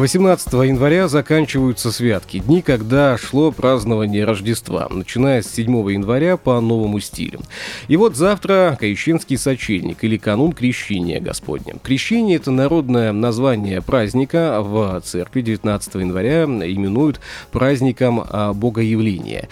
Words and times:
18 0.00 0.50
января 0.54 1.08
заканчиваются 1.08 1.92
святки, 1.92 2.38
дни, 2.38 2.62
когда 2.62 3.18
шло 3.18 3.52
празднование 3.52 4.24
Рождества, 4.24 4.88
начиная 4.88 5.42
с 5.42 5.50
7 5.52 5.70
января 5.92 6.38
по 6.38 6.58
новому 6.62 7.00
стилю. 7.00 7.40
И 7.86 7.98
вот 7.98 8.16
завтра 8.16 8.78
Каищинский 8.80 9.36
сочельник 9.36 10.02
или 10.02 10.16
канун 10.16 10.54
Крещения 10.54 11.20
Господня. 11.20 11.74
Крещение– 11.82 12.36
это 12.38 12.50
народное 12.50 13.12
название 13.12 13.82
праздника 13.82 14.62
в 14.62 15.02
церкви 15.04 15.42
19 15.42 15.94
января 15.96 16.44
именуют 16.44 17.20
праздником 17.52 18.24
а, 18.26 18.54
Богоявления. 18.54 19.50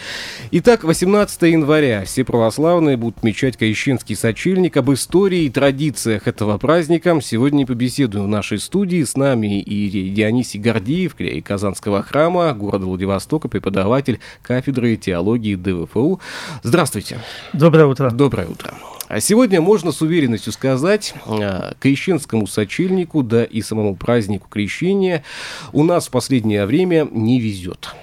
Итак, 0.50 0.82
18 0.82 1.42
января 1.42 2.06
все 2.06 2.24
православные 2.24 2.96
будут 2.96 3.18
отмечать 3.18 3.58
Каищинский 3.58 4.16
сочельник. 4.16 4.78
Об 4.78 4.90
истории 4.94 5.42
и 5.42 5.50
традициях 5.50 6.26
этого 6.26 6.56
праздника 6.56 7.20
сегодня 7.22 7.66
побеседуем 7.66 8.24
в 8.24 8.28
нашей 8.28 8.58
студии. 8.58 9.04
С 9.04 9.14
нами 9.14 9.60
и 9.60 10.08
Дионис 10.08 10.37
Дионисий 10.38 10.60
Гордеев, 10.60 11.16
клей 11.16 11.40
Казанского 11.40 12.00
храма 12.00 12.52
города 12.52 12.86
Владивостока, 12.86 13.48
преподаватель 13.48 14.20
кафедры 14.40 14.94
теологии 14.94 15.56
ДВФУ. 15.56 16.20
Здравствуйте. 16.62 17.18
Доброе 17.52 17.86
утро. 17.86 18.10
Доброе 18.10 18.46
утро. 18.46 18.72
А 19.08 19.18
сегодня 19.18 19.60
можно 19.60 19.90
с 19.90 20.00
уверенностью 20.00 20.52
сказать, 20.52 21.12
а, 21.26 21.74
крещенскому 21.80 22.46
сочельнику, 22.46 23.24
да 23.24 23.42
и 23.42 23.62
самому 23.62 23.96
празднику 23.96 24.46
крещения 24.48 25.24
у 25.72 25.82
нас 25.82 26.06
в 26.06 26.12
последнее 26.12 26.66
время 26.66 27.08
не 27.10 27.40
везет. 27.40 27.96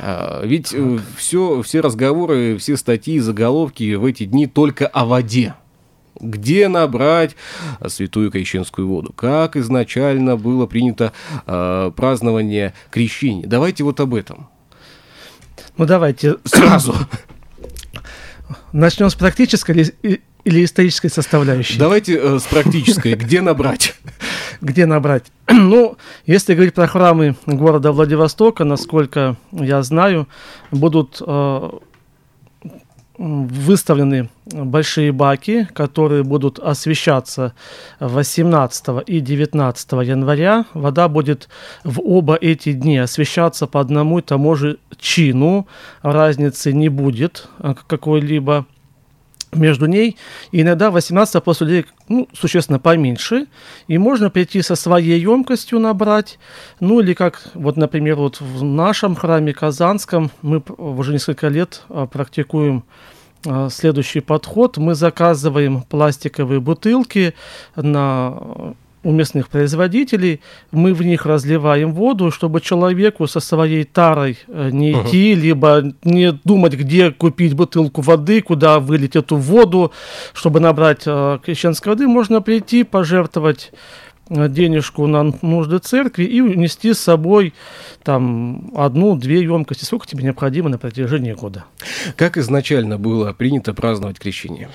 А, 0.00 0.44
ведь 0.44 0.74
все, 1.16 1.60
э, 1.60 1.62
все 1.62 1.80
разговоры, 1.80 2.56
все 2.58 2.76
статьи, 2.76 3.20
заголовки 3.20 3.94
в 3.94 4.04
эти 4.04 4.24
дни 4.24 4.48
только 4.48 4.88
о 4.88 5.04
воде 5.04 5.54
где 6.20 6.68
набрать 6.68 7.36
святую 7.86 8.30
крещенскую 8.30 8.88
воду, 8.88 9.12
как 9.12 9.56
изначально 9.56 10.36
было 10.36 10.66
принято 10.66 11.12
э, 11.46 11.90
празднование 11.94 12.74
крещения. 12.90 13.46
Давайте 13.46 13.84
вот 13.84 14.00
об 14.00 14.14
этом. 14.14 14.48
Ну 15.76 15.86
давайте 15.86 16.36
сразу. 16.44 16.94
Начнем 18.72 19.10
с 19.10 19.14
практической 19.14 19.72
или, 19.72 20.20
или 20.44 20.64
исторической 20.64 21.08
составляющей? 21.08 21.78
Давайте 21.78 22.18
э, 22.18 22.38
с 22.38 22.42
практической. 22.44 23.14
Где 23.14 23.40
набрать? 23.40 23.94
Где 24.60 24.86
набрать? 24.86 25.24
Ну, 25.52 25.96
если 26.26 26.54
говорить 26.54 26.74
про 26.74 26.86
храмы 26.86 27.36
города 27.46 27.92
Владивостока, 27.92 28.64
насколько 28.64 29.36
я 29.52 29.82
знаю, 29.82 30.28
будут 30.70 31.20
э, 31.24 31.70
выставлены 33.22 34.30
большие 34.46 35.12
баки, 35.12 35.68
которые 35.72 36.24
будут 36.24 36.58
освещаться 36.58 37.54
18 38.00 39.06
и 39.06 39.20
19 39.20 39.92
января. 39.92 40.64
Вода 40.74 41.08
будет 41.08 41.48
в 41.84 42.00
оба 42.00 42.34
эти 42.34 42.72
дни 42.72 42.98
освещаться 42.98 43.68
по 43.68 43.80
одному 43.80 44.18
и 44.18 44.22
тому 44.22 44.56
же 44.56 44.78
чину. 44.98 45.68
Разницы 46.02 46.72
не 46.72 46.88
будет 46.88 47.48
а, 47.58 47.74
какой-либо 47.74 48.66
между 49.52 49.86
ней. 49.86 50.16
И 50.50 50.62
иногда 50.62 50.90
18 50.90 51.42
после 51.42 51.66
людей 51.66 51.86
ну, 52.08 52.28
существенно 52.32 52.78
поменьше, 52.78 53.46
и 53.86 53.98
можно 53.98 54.30
прийти 54.30 54.62
со 54.62 54.76
своей 54.76 55.20
емкостью 55.20 55.78
набрать, 55.78 56.38
ну 56.80 57.00
или 57.00 57.14
как, 57.14 57.42
вот, 57.54 57.76
например, 57.76 58.16
вот 58.16 58.40
в 58.40 58.62
нашем 58.62 59.14
храме 59.14 59.52
Казанском 59.52 60.30
мы 60.42 60.62
уже 60.78 61.12
несколько 61.12 61.48
лет 61.48 61.82
а, 61.88 62.06
практикуем 62.06 62.84
а, 63.46 63.68
следующий 63.70 64.20
подход. 64.20 64.76
Мы 64.78 64.94
заказываем 64.94 65.82
пластиковые 65.82 66.60
бутылки 66.60 67.34
на 67.76 68.74
у 69.04 69.10
местных 69.10 69.48
производителей, 69.48 70.40
мы 70.70 70.94
в 70.94 71.02
них 71.02 71.26
разливаем 71.26 71.92
воду, 71.92 72.30
чтобы 72.30 72.60
человеку 72.60 73.26
со 73.26 73.40
своей 73.40 73.84
тарой 73.84 74.38
э, 74.48 74.70
не 74.72 74.92
uh-huh. 74.92 75.08
идти, 75.08 75.34
либо 75.34 75.92
не 76.04 76.32
думать, 76.44 76.74
где 76.74 77.10
купить 77.10 77.54
бутылку 77.54 78.00
воды, 78.00 78.42
куда 78.42 78.78
вылить 78.78 79.16
эту 79.16 79.36
воду, 79.36 79.92
чтобы 80.32 80.60
набрать 80.60 81.02
э, 81.06 81.38
крещенской 81.44 81.92
воды, 81.92 82.06
можно 82.06 82.40
прийти, 82.40 82.84
пожертвовать 82.84 83.72
Э, 84.34 84.48
денежку 84.48 85.06
на 85.06 85.32
нужды 85.42 85.78
церкви 85.78 86.24
и 86.24 86.40
унести 86.40 86.94
с 86.94 87.00
собой 87.00 87.52
там 88.02 88.70
одну-две 88.74 89.42
емкости, 89.42 89.84
сколько 89.84 90.06
тебе 90.06 90.24
необходимо 90.24 90.68
на 90.68 90.78
протяжении 90.78 91.32
года. 91.32 91.64
Как 92.16 92.38
изначально 92.38 92.98
было 92.98 93.32
принято 93.32 93.74
праздновать 93.74 94.18
крещение? 94.18 94.70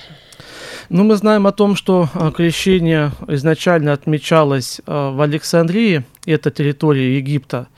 Ну, 0.90 1.04
мы 1.04 1.16
знаем 1.16 1.46
о 1.46 1.52
том, 1.52 1.76
что 1.76 2.08
э, 2.14 2.32
крещение 2.34 3.12
изначально 3.26 3.92
отмечалось 3.92 4.80
э, 4.86 5.10
в 5.10 5.20
Александрии, 5.20 6.04
это 6.24 6.50
территория 6.50 7.16
Египта, 7.16 7.68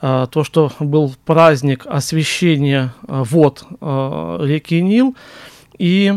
то, 0.00 0.44
что 0.44 0.70
был 0.80 1.14
праздник 1.24 1.86
освящения 1.86 2.92
вод 3.02 3.64
реки 3.80 4.82
Нил, 4.82 5.16
и 5.78 6.12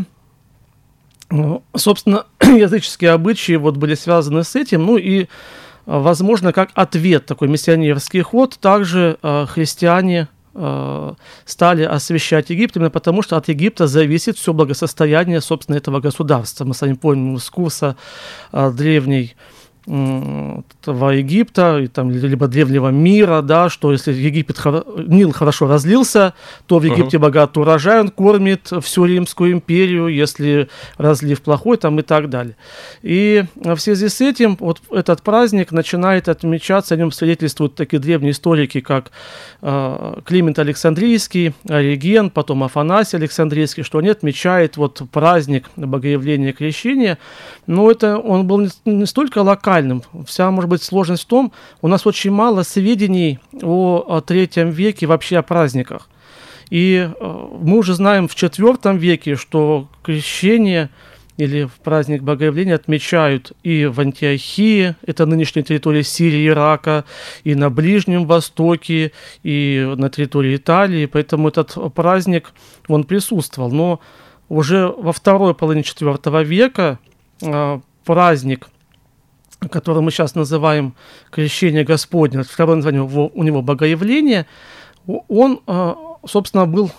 ну, 1.29 1.63
собственно, 1.73 2.25
языческие 2.41 3.11
обычаи 3.11 3.55
вот 3.55 3.77
были 3.77 3.95
связаны 3.95 4.43
с 4.43 4.57
этим, 4.57 4.85
ну 4.85 4.97
и, 4.97 5.27
возможно, 5.85 6.51
как 6.51 6.71
ответ 6.73 7.27
такой 7.27 7.47
миссионерский 7.47 8.21
ход, 8.21 8.57
также 8.59 9.17
христиане 9.21 10.27
стали 11.45 11.83
освещать 11.83 12.49
Египет, 12.49 12.77
именно 12.77 12.89
потому 12.89 13.21
что 13.21 13.37
от 13.37 13.47
Египта 13.47 13.87
зависит 13.87 14.37
все 14.37 14.53
благосостояние, 14.53 15.41
собственно, 15.41 15.77
этого 15.77 15.99
государства. 15.99 16.65
Мы 16.65 16.73
с 16.73 16.81
вами 16.81 16.93
помним 16.93 17.35
из 17.35 17.49
курса 17.49 17.95
э, 18.51 18.71
древней 18.71 19.35
во 19.87 21.13
Египта, 21.13 21.79
и 21.79 21.87
там, 21.87 22.11
либо 22.11 22.47
древнего 22.47 22.89
мира, 22.89 23.41
да, 23.41 23.69
что 23.69 23.93
если 23.93 24.11
Египет, 24.11 24.57
Нил 25.07 25.31
хорошо 25.31 25.67
разлился, 25.67 26.33
то 26.65 26.79
в 26.79 26.83
Египте 26.83 27.15
uh-huh. 27.15 27.21
богатый 27.21 27.59
урожай, 27.59 28.01
он 28.01 28.09
кормит 28.09 28.69
всю 28.81 29.05
Римскую 29.05 29.53
империю, 29.53 30.07
если 30.07 30.67
разлив 30.97 31.41
плохой, 31.41 31.77
там 31.77 31.99
и 31.99 32.03
так 32.03 32.29
далее. 32.29 32.57
И 33.01 33.45
в 33.55 33.77
связи 33.77 34.09
с 34.09 34.19
этим 34.19 34.57
вот 34.59 34.81
этот 34.91 35.21
праздник 35.21 35.71
начинает 35.71 36.27
отмечаться, 36.27 36.95
о 36.95 36.97
нем 36.97 37.13
свидетельствуют 37.13 37.75
такие 37.75 37.99
древние 37.99 38.31
историки, 38.31 38.81
как 38.81 39.11
э, 39.61 40.19
Климент 40.25 40.59
Александрийский, 40.59 41.53
Ориген, 41.69 42.29
потом 42.29 42.63
Афанасий 42.63 43.15
Александрийский, 43.15 43.83
что 43.83 43.99
они 43.99 44.09
отмечают 44.09 44.75
вот 44.75 45.01
праздник 45.13 45.69
Богоявления 45.77 46.51
Крещения, 46.51 47.17
но 47.67 47.91
это 47.91 48.17
он 48.17 48.47
был 48.47 48.61
не, 48.61 48.69
не 48.85 49.05
столько 49.05 49.41
уникальным. 49.41 50.01
Вся, 50.25 50.49
может 50.49 50.69
быть, 50.69 50.81
сложность 50.81 51.23
в 51.23 51.27
том, 51.27 51.51
у 51.81 51.87
нас 51.87 52.07
очень 52.07 52.31
мало 52.31 52.63
сведений 52.63 53.39
о, 53.61 54.03
о 54.07 54.21
третьем 54.21 54.69
веке 54.69 55.05
вообще 55.05 55.37
о 55.37 55.43
праздниках. 55.43 56.09
И 56.69 57.09
э, 57.09 57.47
мы 57.61 57.77
уже 57.77 57.93
знаем 57.93 58.27
в 58.27 58.35
четвертом 58.35 58.97
веке, 58.97 59.35
что 59.35 59.89
крещение 60.03 60.89
или 61.37 61.65
в 61.65 61.73
праздник 61.83 62.23
Богоявления 62.23 62.75
отмечают 62.75 63.51
и 63.63 63.85
в 63.85 63.99
Антиохии, 63.99 64.95
это 65.05 65.25
нынешняя 65.25 65.63
территория 65.63 66.03
Сирии, 66.03 66.47
Ирака, 66.47 67.05
и 67.43 67.53
на 67.53 67.69
Ближнем 67.69 68.25
Востоке, 68.25 69.11
и 69.43 69.93
на 69.97 70.09
территории 70.09 70.55
Италии, 70.55 71.05
поэтому 71.05 71.49
этот 71.49 71.75
праздник, 71.93 72.53
он 72.87 73.03
присутствовал. 73.03 73.71
Но 73.71 73.99
уже 74.49 74.87
во 74.87 75.13
второй 75.13 75.53
половине 75.53 75.83
четвертого 75.83 76.41
века 76.41 76.99
праздник 78.03 78.67
который 79.71 80.01
мы 80.01 80.11
сейчас 80.11 80.35
называем 80.35 80.93
крещение 81.31 81.83
Господне, 81.83 82.43
второе 82.43 82.75
название 82.75 83.03
его, 83.03 83.31
у 83.33 83.43
него 83.43 83.61
Богоявление, 83.61 84.45
он, 85.27 85.61
э, 85.65 85.93
собственно, 86.25 86.65
был 86.67 86.91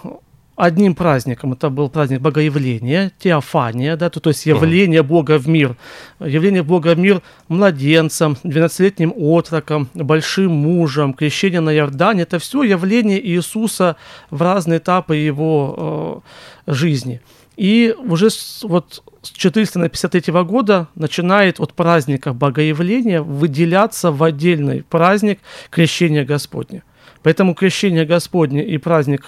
одним 0.59 0.97
праздником. 0.97 1.53
Это 1.53 1.71
был 1.71 1.89
праздник 1.89 2.21
Богоявления, 2.21 3.13
Теофания, 3.19 3.97
да, 3.97 4.11
то, 4.11 4.19
то 4.19 4.31
есть 4.31 4.45
явление 4.45 5.05
Бога 5.05 5.39
в 5.39 5.47
мир. 5.47 5.77
Явление 6.19 6.65
Бога 6.65 6.97
в 6.97 6.99
мир 6.99 7.23
младенцам, 7.47 8.37
12-летним 8.43 9.13
отроком, 9.17 9.89
большим 9.95 10.53
мужем, 10.53 11.15
крещение 11.15 11.61
на 11.61 11.73
Иордане. 11.73 12.23
Это 12.23 12.41
все 12.41 12.65
явление 12.65 13.25
Иисуса 13.25 13.97
в 14.31 14.43
разные 14.43 14.79
этапы 14.79 15.15
его 15.15 16.25
э, 16.67 16.73
жизни. 16.73 17.21
И 17.59 17.93
уже 17.99 18.31
с, 18.31 18.63
вот 18.63 19.03
с 19.21 19.31
453 19.31 20.33
года 20.45 20.87
начинает 20.95 21.59
от 21.59 21.75
праздника 21.75 22.33
Богоявления 22.33 23.21
выделяться 23.21 24.13
в 24.13 24.23
отдельный 24.23 24.85
праздник 24.85 25.41
Крещения 25.69 26.25
Господня. 26.25 26.85
Поэтому 27.25 27.55
Крещение 27.55 28.05
Господне 28.05 28.65
и 28.65 28.79
праздник 28.79 29.27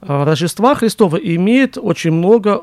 э, 0.00 0.06
Рождества 0.06 0.76
Христова 0.76 1.16
имеет 1.16 1.76
очень 1.76 2.12
много 2.12 2.62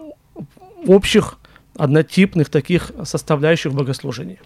общих 0.87 1.35
однотипных 1.75 2.47
таких 2.47 2.91
составляющих 3.03 3.73
в 3.73 3.75
богослужении. 3.75 4.39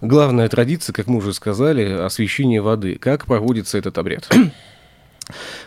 Главная 0.00 0.48
традиция, 0.48 0.94
как 0.94 1.06
мы 1.06 1.18
уже 1.18 1.34
сказали, 1.34 1.84
освящение 1.92 2.62
воды. 2.62 2.96
Как 2.96 3.26
проводится 3.26 3.76
этот 3.76 3.98
обряд? 3.98 4.26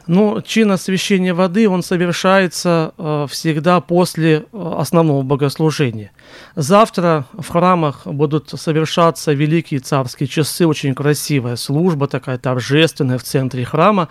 Ну, 0.07 0.41
чин 0.41 0.71
освящения 0.71 1.33
воды, 1.33 1.67
он 1.67 1.83
совершается 1.83 2.93
э, 2.97 3.27
всегда 3.29 3.81
после 3.81 4.45
э, 4.51 4.73
основного 4.77 5.21
богослужения. 5.23 6.11
Завтра 6.55 7.25
в 7.33 7.47
храмах 7.47 8.05
будут 8.05 8.49
совершаться 8.49 9.33
великие 9.33 9.79
царские 9.79 10.27
часы, 10.27 10.67
очень 10.67 10.93
красивая 10.93 11.55
служба 11.55 12.07
такая 12.07 12.37
торжественная 12.37 13.17
в 13.17 13.23
центре 13.23 13.65
храма. 13.65 14.09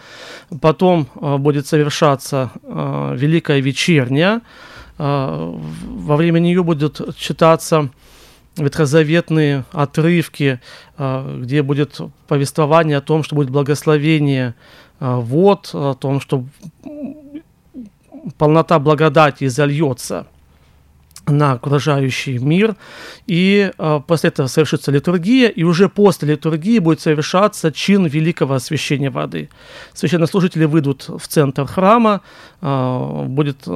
Потом 0.61 1.09
э, 1.15 1.37
будет 1.37 1.67
совершаться 1.67 2.51
великая 2.65 3.61
вечерняя, 3.61 4.41
э, 4.99 5.55
во 5.85 6.17
время 6.17 6.39
нее 6.41 6.63
будут 6.63 7.17
читаться 7.17 7.91
ветхозаветные 8.57 9.65
отрывки, 9.73 10.61
где 10.97 11.63
будет 11.63 12.01
повествование 12.29 12.99
о 12.99 13.01
том, 13.01 13.25
что 13.25 13.35
будет 13.35 13.51
благословение 13.51 14.55
вот 15.13 15.71
о 15.75 15.95
том, 15.95 16.21
что 16.21 16.45
полнота 18.39 18.79
благодати 18.79 19.49
зальется 19.49 20.27
на 21.27 21.53
окружающий 21.53 22.39
мир, 22.39 22.77
и 23.27 23.73
э, 23.77 24.01
после 24.07 24.29
этого 24.29 24.47
совершится 24.47 24.93
литургия, 24.93 25.49
и 25.49 25.63
уже 25.63 25.89
после 25.89 26.33
литургии 26.33 26.79
будет 26.79 27.01
совершаться 27.01 27.73
чин 27.73 28.07
великого 28.07 28.55
освящения 28.55 29.11
воды. 29.11 29.49
Священнослужители 29.95 30.67
выйдут 30.67 31.09
в 31.09 31.27
центр 31.27 31.65
храма, 31.65 32.21
э, 32.61 33.25
будет 33.27 33.67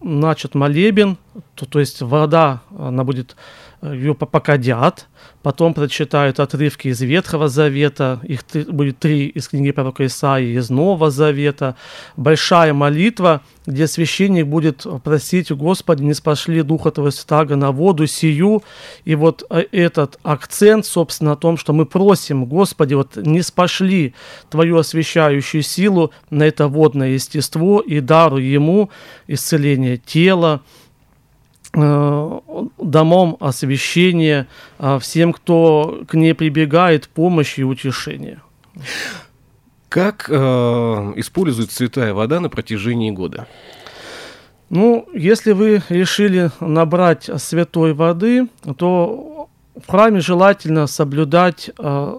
начат 0.00 0.54
молебен, 0.54 1.16
то, 1.54 1.66
то 1.66 1.80
есть 1.80 2.02
вода, 2.02 2.60
она 2.78 3.04
будет, 3.04 3.36
ее 3.82 4.14
покадят, 4.14 5.08
потом 5.42 5.74
прочитают 5.74 6.38
отрывки 6.38 6.88
из 6.88 7.00
Ветхого 7.00 7.48
Завета, 7.48 8.20
их 8.22 8.44
три, 8.44 8.62
будет 8.62 8.98
три 9.00 9.26
из 9.26 9.48
книги 9.48 9.72
пророка 9.72 10.06
Исаии, 10.06 10.56
из 10.56 10.70
Нового 10.70 11.10
Завета, 11.10 11.74
большая 12.16 12.74
молитва, 12.74 13.42
где 13.66 13.88
священник 13.88 14.46
будет 14.46 14.86
просить 15.02 15.50
Господи, 15.50 16.04
не 16.04 16.14
спошли 16.14 16.62
Духа 16.62 16.92
Твоего 16.92 17.10
Святаго 17.10 17.56
на 17.56 17.72
воду 17.72 18.06
сию, 18.06 18.62
и 19.04 19.16
вот 19.16 19.44
э, 19.50 19.64
этот 19.72 20.18
акцент, 20.22 20.86
собственно, 20.86 21.32
о 21.32 21.36
том, 21.36 21.56
что 21.56 21.72
мы 21.72 21.84
просим, 21.84 22.44
Господи, 22.44 22.94
вот 22.94 23.16
не 23.16 23.42
спошли 23.42 24.14
Твою 24.48 24.78
освящающую 24.78 25.62
силу 25.62 26.12
на 26.30 26.44
это 26.44 26.68
водное 26.68 27.10
естество 27.10 27.80
и 27.80 27.98
дару 28.00 28.36
Ему 28.36 28.90
исцеление 29.26 29.96
тела, 29.96 30.62
Э, 30.62 30.81
домом 31.72 33.36
освящения, 33.40 34.46
а 34.78 34.98
всем, 34.98 35.32
кто 35.32 36.02
к 36.06 36.14
ней 36.14 36.34
прибегает, 36.34 37.08
помощи 37.08 37.60
и 37.60 37.64
утешения. 37.64 38.42
Как 39.88 40.26
э, 40.28 40.34
используют 41.16 41.70
святая 41.70 42.14
вода 42.14 42.40
на 42.40 42.48
протяжении 42.48 43.10
года? 43.10 43.46
Ну, 44.70 45.06
если 45.12 45.52
вы 45.52 45.82
решили 45.90 46.50
набрать 46.60 47.28
святой 47.36 47.92
воды, 47.92 48.48
то 48.78 49.48
в 49.76 49.90
храме 49.90 50.20
желательно 50.20 50.86
соблюдать 50.86 51.70
э, 51.78 52.18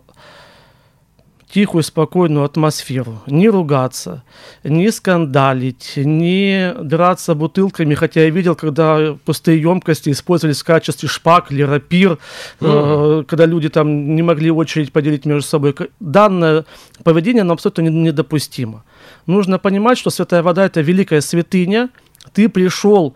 тихую, 1.53 1.83
спокойную 1.83 2.45
атмосферу. 2.45 3.21
Не 3.27 3.47
ругаться, 3.47 4.23
не 4.63 4.91
скандалить, 4.91 5.93
не 5.97 6.73
драться 6.81 7.35
бутылками, 7.35 7.93
хотя 7.93 8.21
я 8.21 8.31
видел, 8.31 8.55
когда 8.55 9.15
пустые 9.23 9.61
емкости 9.61 10.09
использовались 10.09 10.61
в 10.61 10.65
качестве 10.65 11.07
шпаг 11.07 11.51
или 11.51 11.61
рапир, 11.61 12.17
mm. 12.59 13.21
э, 13.21 13.23
когда 13.25 13.45
люди 13.45 13.69
там 13.69 14.15
не 14.15 14.23
могли 14.23 14.49
очередь 14.49 14.91
поделить 14.91 15.25
между 15.25 15.47
собой. 15.47 15.75
Данное 15.99 16.65
поведение 17.03 17.43
нам 17.43 17.53
абсолютно 17.53 17.81
недопустимо. 17.81 18.83
Нужно 19.27 19.59
понимать, 19.59 19.99
что 19.99 20.09
святая 20.09 20.41
вода– 20.41 20.65
это 20.65 20.81
великая 20.81 21.21
святыня. 21.21 21.89
Ты 22.33 22.49
пришел 22.49 23.13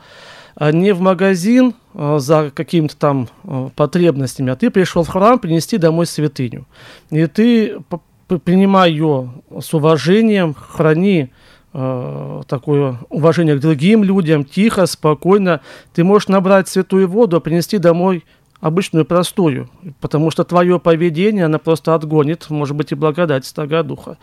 э, 0.60 0.72
не 0.72 0.94
в 0.94 1.01
магазин 1.01 1.74
э, 1.95 2.18
за 2.19 2.51
какими-то 2.54 2.95
там 2.98 3.30
э, 3.45 3.69
потребностями, 3.75 4.51
а 4.51 4.56
ты 4.56 4.69
пришел 4.69 5.01
в 5.04 5.07
храм 5.07 5.40
принести 5.40 5.80
домой 5.80 6.06
святыню. 6.06 6.68
И 7.10 7.25
ты 7.25 7.80
принимай 8.27 8.91
ее 8.91 9.31
с 9.59 9.74
уважением, 9.74 10.53
храни 10.53 11.31
э, 11.74 12.41
такое 12.47 13.00
уважение 13.09 13.56
к 13.56 13.59
другим 13.59 14.03
людям, 14.03 14.44
тихо, 14.44 14.85
спокойно. 14.85 15.62
Ты 15.94 16.03
можешь 16.03 16.27
набрать 16.27 16.68
святую 16.68 17.07
воду, 17.07 17.38
а 17.38 17.39
принести 17.39 17.77
домой 17.77 18.25
обычную 18.59 19.06
простую, 19.06 19.69
потому 20.01 20.31
что 20.31 20.44
твое 20.44 20.79
поведение, 20.79 21.45
она 21.45 21.59
просто 21.59 21.94
отгонит, 21.94 22.50
может 22.50 22.75
быть, 22.75 22.91
и 22.91 22.95
благодать 22.95 23.45
Стога 23.45 23.83
Духа. 23.83 24.18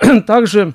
Также 0.26 0.74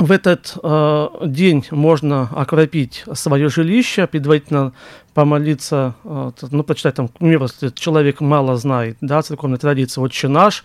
в 0.00 0.12
этот 0.12 0.56
э, 0.62 1.08
день 1.26 1.66
можно 1.70 2.30
окропить 2.34 3.04
свое 3.12 3.50
жилище, 3.50 4.06
предварительно 4.06 4.72
помолиться, 5.12 5.94
э, 6.04 6.30
ну, 6.50 6.62
почитать 6.62 6.94
там, 6.94 7.08
к 7.08 7.18
примеру, 7.18 7.48
человек 7.74 8.22
мало 8.22 8.56
знает, 8.56 8.96
да, 9.02 9.20
церковной 9.20 9.58
традиции, 9.58 10.00
«Отче 10.00 10.28
наш», 10.28 10.64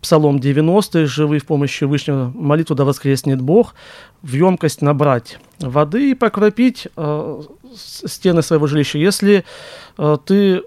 Псалом 0.00 0.38
90, 0.38 1.06
«Живы 1.06 1.38
в 1.38 1.46
помощи 1.46 1.84
Вышнего, 1.84 2.32
молитву 2.34 2.74
да 2.74 2.84
воскреснет 2.84 3.40
Бог», 3.40 3.74
в 4.22 4.32
емкость 4.32 4.82
набрать 4.82 5.38
воды 5.58 6.10
и 6.10 6.14
покропить 6.14 6.88
э, 6.96 7.42
стены 7.74 8.42
своего 8.42 8.66
жилища. 8.66 8.98
Если 8.98 9.44
э, 9.98 10.16
ты 10.24 10.62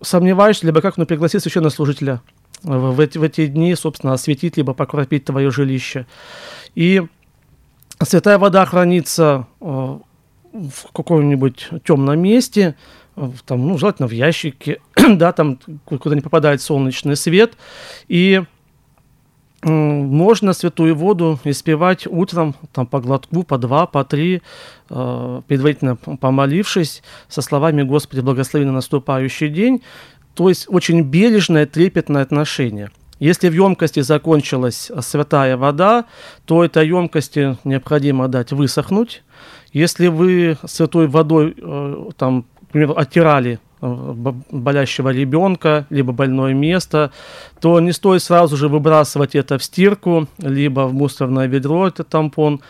сомневаешься, 0.00 0.66
либо 0.66 0.80
как, 0.80 0.96
ну, 0.96 1.06
пригласи 1.06 1.38
священнослужителя 1.38 2.22
в, 2.62 2.92
в, 2.92 3.00
эти, 3.00 3.18
в 3.18 3.22
эти 3.22 3.46
дни, 3.46 3.74
собственно, 3.74 4.12
осветить, 4.12 4.56
либо 4.56 4.74
покропить 4.74 5.24
твое 5.24 5.50
жилище. 5.50 6.06
И 6.74 7.02
Святая 8.00 8.38
вода 8.38 8.64
хранится 8.64 9.46
э, 9.60 9.64
в 9.64 10.92
каком-нибудь 10.92 11.68
темном 11.84 12.20
месте, 12.20 12.62
э, 12.62 12.97
там, 13.46 13.66
ну, 13.66 13.78
желательно 13.78 14.08
в 14.08 14.12
ящике, 14.12 14.80
да, 15.08 15.32
там, 15.32 15.58
куда 15.84 16.14
не 16.14 16.20
попадает 16.20 16.62
солнечный 16.62 17.16
свет. 17.16 17.56
И 18.08 18.42
можно 19.62 20.52
святую 20.52 20.94
воду 20.94 21.40
испевать 21.44 22.06
утром 22.06 22.54
там, 22.72 22.86
по 22.86 23.00
глотку, 23.00 23.42
по 23.42 23.58
два, 23.58 23.86
по 23.86 24.04
три, 24.04 24.40
э, 24.88 25.42
предварительно 25.48 25.96
помолившись 25.96 27.02
со 27.28 27.42
словами 27.42 27.82
«Господи, 27.82 28.20
благослови 28.20 28.64
на 28.64 28.72
наступающий 28.72 29.48
день». 29.48 29.82
То 30.34 30.48
есть 30.48 30.66
очень 30.68 31.02
бережное, 31.02 31.66
трепетное 31.66 32.22
отношение– 32.22 32.90
если 33.18 33.48
в 33.48 33.52
емкости 33.52 34.00
закончилась 34.00 34.90
святая 35.00 35.56
вода, 35.56 36.04
то 36.44 36.64
этой 36.64 36.86
емкости 36.86 37.56
необходимо 37.64 38.28
дать 38.28 38.52
высохнуть. 38.52 39.22
Если 39.72 40.06
вы 40.06 40.56
святой 40.64 41.08
водой, 41.08 41.54
э, 41.56 42.10
там, 42.16 42.46
к 42.68 42.72
примеру, 42.72 42.94
оттирали 42.96 43.58
э, 43.80 44.32
болящего 44.50 45.10
ребенка, 45.10 45.86
либо 45.90 46.12
больное 46.12 46.54
место, 46.54 47.10
то 47.60 47.80
не 47.80 47.92
стоит 47.92 48.22
сразу 48.22 48.56
же 48.56 48.68
выбрасывать 48.68 49.34
это 49.34 49.58
в 49.58 49.64
стирку, 49.64 50.28
либо 50.38 50.86
в 50.86 50.94
мусорное 50.94 51.46
ведро, 51.46 51.88
этот 51.88 52.08
тампон, 52.08 52.60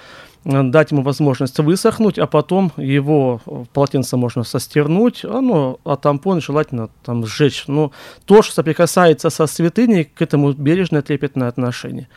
Э, 0.45 0.63
дать 0.63 0.93
ему 0.93 1.03
возможность 1.03 1.59
высохнуть, 1.59 2.19
а 2.19 2.27
потом 2.27 2.73
его 2.77 3.41
полотенце 3.73 4.17
можно 4.17 4.45
состернуть, 4.45 5.25
а, 5.25 5.41
ну, 5.41 5.79
а 5.85 5.97
тампон 5.97 6.41
желательно 6.41 6.89
там 7.05 7.27
сжечь. 7.27 7.65
Но 7.67 7.75
ну, 7.75 7.93
то, 8.25 8.43
что 8.43 8.55
соприкасается 8.55 9.31
со 9.31 9.47
святыней, 9.47 10.05
к 10.05 10.23
этому 10.23 10.53
бережное 10.53 11.03
трепетное 11.03 11.49
отношение. 11.49 12.09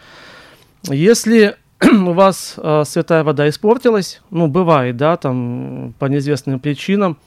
Если 0.83 1.55
у 1.83 2.13
вас 2.13 2.55
э, 2.57 2.83
святая 2.85 3.23
вода 3.23 3.49
испортилась, 3.49 4.21
ну, 4.29 4.47
бывает, 4.47 4.97
да, 4.97 5.17
там, 5.17 5.93
по 5.99 6.05
неизвестным 6.05 6.59
причинам, 6.59 7.17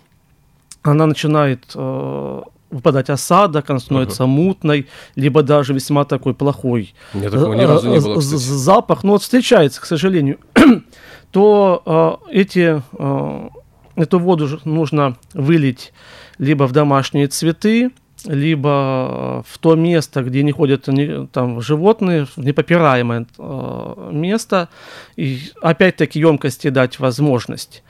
она 0.84 1.06
начинает 1.06 1.72
э, 1.74 2.42
выпадать 2.70 3.10
осадок, 3.10 3.70
она 3.70 3.78
становится 3.78 4.24
uh-huh. 4.24 4.28
мутной, 4.28 4.86
либо 5.16 5.42
даже 5.42 5.72
весьма 5.72 6.04
такой 6.04 6.34
плохой. 6.34 6.94
Мне 7.14 7.30
такого 7.30 7.54
ни 7.54 7.62
разу 7.62 7.88
не 7.88 8.00
было, 8.00 8.20
запах, 8.20 9.02
но 9.02 9.12
вот 9.12 9.22
встречается, 9.22 9.80
к 9.80 9.86
сожалению, 9.86 10.38
то 11.32 12.20
э, 12.30 12.32
эти, 12.32 12.82
э, 12.92 13.48
эту 13.96 14.18
воду 14.18 14.60
нужно 14.64 15.16
вылить 15.32 15.92
либо 16.38 16.66
в 16.66 16.72
домашние 16.72 17.28
цветы, 17.28 17.90
либо 18.26 19.44
в 19.46 19.58
то 19.58 19.74
место, 19.74 20.22
где 20.22 20.42
не 20.42 20.52
ходят 20.52 20.88
не, 20.88 21.26
там, 21.26 21.60
животные, 21.60 22.26
в 22.26 22.38
непопираемое 22.38 23.26
э, 23.38 24.10
место, 24.12 24.68
и 25.16 25.40
опять-таки 25.62 26.18
емкости 26.18 26.68
дать 26.68 26.98
возможность 26.98 27.82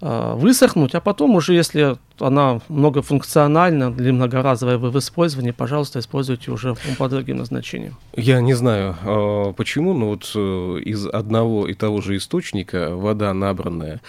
э, 0.00 0.34
высохнуть, 0.36 0.94
а 0.94 1.00
потом 1.00 1.34
уже, 1.34 1.54
если 1.54 1.96
она 2.20 2.60
многофункциональна 2.68 3.94
или 3.98 4.10
многоразовая 4.10 4.78
в 4.78 4.98
использовании, 4.98 5.50
пожалуйста, 5.50 5.98
используйте 5.98 6.50
уже 6.50 6.74
по 6.98 7.08
другим 7.08 7.38
назначениям. 7.38 7.96
Я 8.16 8.40
не 8.40 8.54
знаю, 8.54 8.96
а, 9.04 9.52
почему, 9.52 9.94
но 9.94 10.08
вот 10.08 10.30
э, 10.34 10.80
из 10.84 11.06
одного 11.06 11.66
и 11.68 11.74
того 11.74 12.00
же 12.00 12.16
источника 12.16 12.94
вода, 12.94 13.32
набранная, 13.34 14.00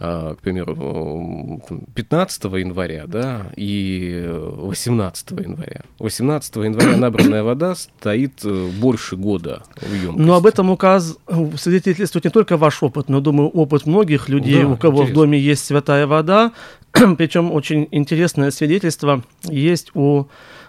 а, 0.00 0.34
к 0.34 0.40
примеру, 0.40 1.62
15 1.94 2.44
января 2.44 3.06
да, 3.06 3.46
и 3.56 4.26
18 4.28 5.30
января. 5.32 5.82
18 5.98 6.56
января 6.56 6.96
набранная 6.96 7.42
вода 7.42 7.74
стоит 7.74 8.44
э, 8.44 8.68
больше 8.80 9.16
года 9.16 9.62
в 9.76 9.92
емкости. 9.92 10.26
Но 10.26 10.34
об 10.34 10.46
этом 10.46 10.70
указ 10.70 11.16
свидетельствует 11.56 12.24
не 12.24 12.30
только 12.30 12.56
ваш 12.56 12.82
опыт, 12.82 13.08
но, 13.08 13.20
думаю, 13.20 13.48
опыт 13.48 13.86
многих 13.86 14.28
людей, 14.28 14.62
да, 14.62 14.68
у 14.68 14.76
кого 14.76 14.98
интересно. 14.98 15.12
в 15.12 15.14
доме 15.14 15.38
есть 15.38 15.64
святая 15.64 16.06
вода, 16.06 16.52
Причем 17.16 17.52
очень 17.58 17.88
интересное 17.90 18.50
свидетельство 18.52 19.22
есть 19.42 19.90
у 19.94 20.26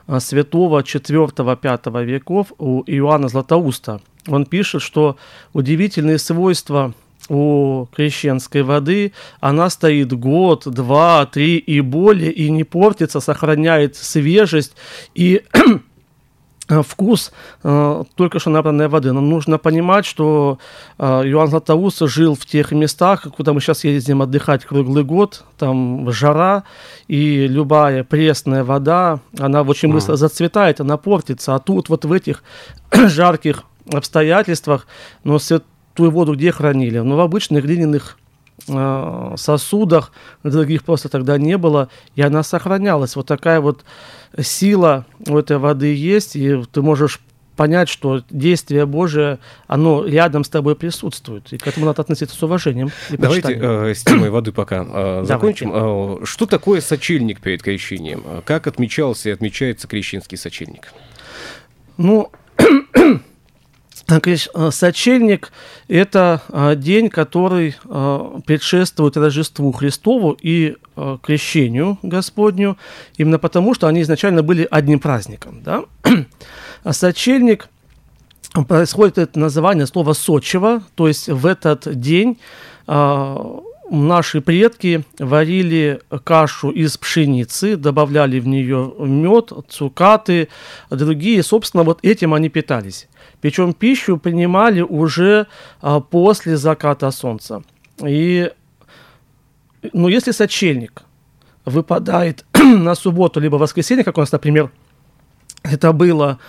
а, 0.07 0.19
святого 0.19 0.81
4-5 0.81 2.03
веков, 2.03 2.51
у 2.57 2.83
Иоанна 2.87 3.27
Златоуста. 3.27 4.01
Он 4.27 4.45
пишет, 4.45 4.81
что 4.81 5.17
удивительные 5.53 6.17
свойства 6.17 6.93
у 7.29 7.85
крещенской 7.95 8.63
воды, 8.63 9.13
она 9.39 9.69
стоит 9.69 10.11
год, 10.13 10.63
два, 10.65 11.27
три 11.27 11.57
и 11.57 11.79
более, 11.81 12.31
и 12.31 12.49
не 12.49 12.63
портится, 12.63 13.19
сохраняет 13.19 13.95
свежесть 13.95 14.73
и 15.13 15.43
вкус 16.69 17.31
э, 17.63 18.03
только 18.15 18.39
что 18.39 18.49
набранной 18.49 18.87
воды. 18.87 19.11
Но 19.11 19.21
нужно 19.21 19.57
понимать, 19.57 20.05
что 20.05 20.59
э, 20.97 21.03
Иоанн 21.03 21.47
Златоуст 21.47 22.01
жил 22.07 22.35
в 22.35 22.45
тех 22.45 22.71
местах, 22.71 23.27
куда 23.35 23.53
мы 23.53 23.61
сейчас 23.61 23.83
ездим 23.83 24.21
отдыхать 24.21 24.65
круглый 24.65 25.03
год, 25.03 25.43
там 25.57 26.11
жара, 26.11 26.63
и 27.07 27.47
любая 27.47 28.03
пресная 28.03 28.63
вода, 28.63 29.19
она 29.37 29.61
очень 29.63 29.91
быстро 29.91 30.15
зацветает, 30.15 30.79
она 30.79 30.97
портится. 30.97 31.55
А 31.55 31.59
тут 31.59 31.89
вот 31.89 32.05
в 32.05 32.13
этих 32.13 32.43
жарких 32.91 33.63
обстоятельствах, 33.91 34.87
но 35.23 35.39
святую 35.39 36.11
воду 36.11 36.35
где 36.35 36.51
хранили? 36.51 36.99
Ну, 36.99 37.15
в 37.15 37.19
обычных 37.19 37.63
глиняных 37.65 38.17
Э, 38.67 39.35
сосудах, 39.37 40.11
других 40.43 40.83
просто 40.83 41.09
тогда 41.09 41.37
не 41.37 41.57
было, 41.57 41.89
и 42.15 42.21
она 42.21 42.43
сохранялась. 42.43 43.15
Вот 43.15 43.27
такая 43.27 43.61
вот 43.61 43.83
сила 44.39 45.05
у 45.27 45.37
этой 45.37 45.57
воды 45.57 45.93
есть, 45.95 46.35
и 46.35 46.63
ты 46.71 46.81
можешь 46.81 47.19
понять, 47.55 47.89
что 47.89 48.23
действие 48.29 48.85
Божие, 48.85 49.39
оно 49.67 50.05
рядом 50.05 50.45
с 50.45 50.49
тобой 50.49 50.75
присутствует. 50.75 51.51
И 51.51 51.57
к 51.57 51.67
этому 51.67 51.87
надо 51.87 52.01
относиться 52.01 52.35
с 52.35 52.41
уважением. 52.41 52.89
И 53.09 53.17
Давайте 53.17 53.53
э, 53.53 53.93
с 53.93 54.03
темой 54.03 54.29
воды 54.29 54.53
пока 54.53 54.85
э, 54.87 55.23
закончим. 55.25 55.71
Э, 55.73 56.25
что 56.25 56.45
такое 56.45 56.79
сочельник 56.79 57.41
перед 57.41 57.61
крещением? 57.61 58.23
Как 58.45 58.67
отмечался 58.67 59.29
и 59.29 59.31
отмечается 59.33 59.87
крещенский 59.87 60.37
сочельник? 60.37 60.93
Ну, 61.97 62.31
сочельник– 64.71 65.51
это 65.87 66.41
э, 66.49 66.75
день, 66.75 67.09
который 67.09 67.75
э, 67.83 68.39
предшествует 68.45 69.17
Рождеству 69.17 69.71
Христову 69.71 70.37
и 70.41 70.75
крещению 71.23 71.97
Господню, 72.01 72.77
именно 73.17 73.39
потому, 73.39 73.73
что 73.73 73.87
они 73.87 74.01
изначально 74.01 74.43
были 74.43 74.67
одним 74.69 74.99
праздником. 74.99 75.61
Да? 75.63 75.83
А 76.83 76.93
сочельник 76.93 77.69
происходит 78.67 79.17
это 79.17 79.39
название 79.39 79.85
слова 79.85 80.13
«сочево», 80.13 80.81
то 80.95 81.07
есть 81.07 81.27
в 81.27 81.45
этот 81.45 81.99
день 81.99 82.37
наши 83.89 84.41
предки 84.41 85.03
варили 85.19 86.01
кашу 86.23 86.69
из 86.69 86.97
пшеницы, 86.97 87.75
добавляли 87.75 88.39
в 88.39 88.47
нее 88.47 88.93
мед, 88.99 89.51
цукаты, 89.67 90.49
другие, 90.89 91.43
собственно, 91.43 91.83
вот 91.83 91.99
этим 92.03 92.33
они 92.33 92.49
питались. 92.49 93.07
Причем 93.41 93.73
пищу 93.73 94.17
принимали 94.17 94.81
уже 94.81 95.47
а, 95.81 95.99
после 95.99 96.57
заката 96.57 97.09
солнца. 97.11 97.63
И, 98.05 98.51
ну, 99.93 100.07
если 100.07 100.31
сочельник 100.31 101.03
выпадает 101.65 102.45
на 102.53 102.95
субботу 102.95 103.39
либо 103.39 103.55
воскресенье, 103.55 104.03
как 104.03 104.17
у 104.17 104.21
нас, 104.21 104.31
например, 104.31 104.71
это 105.63 105.93
было 105.93 106.39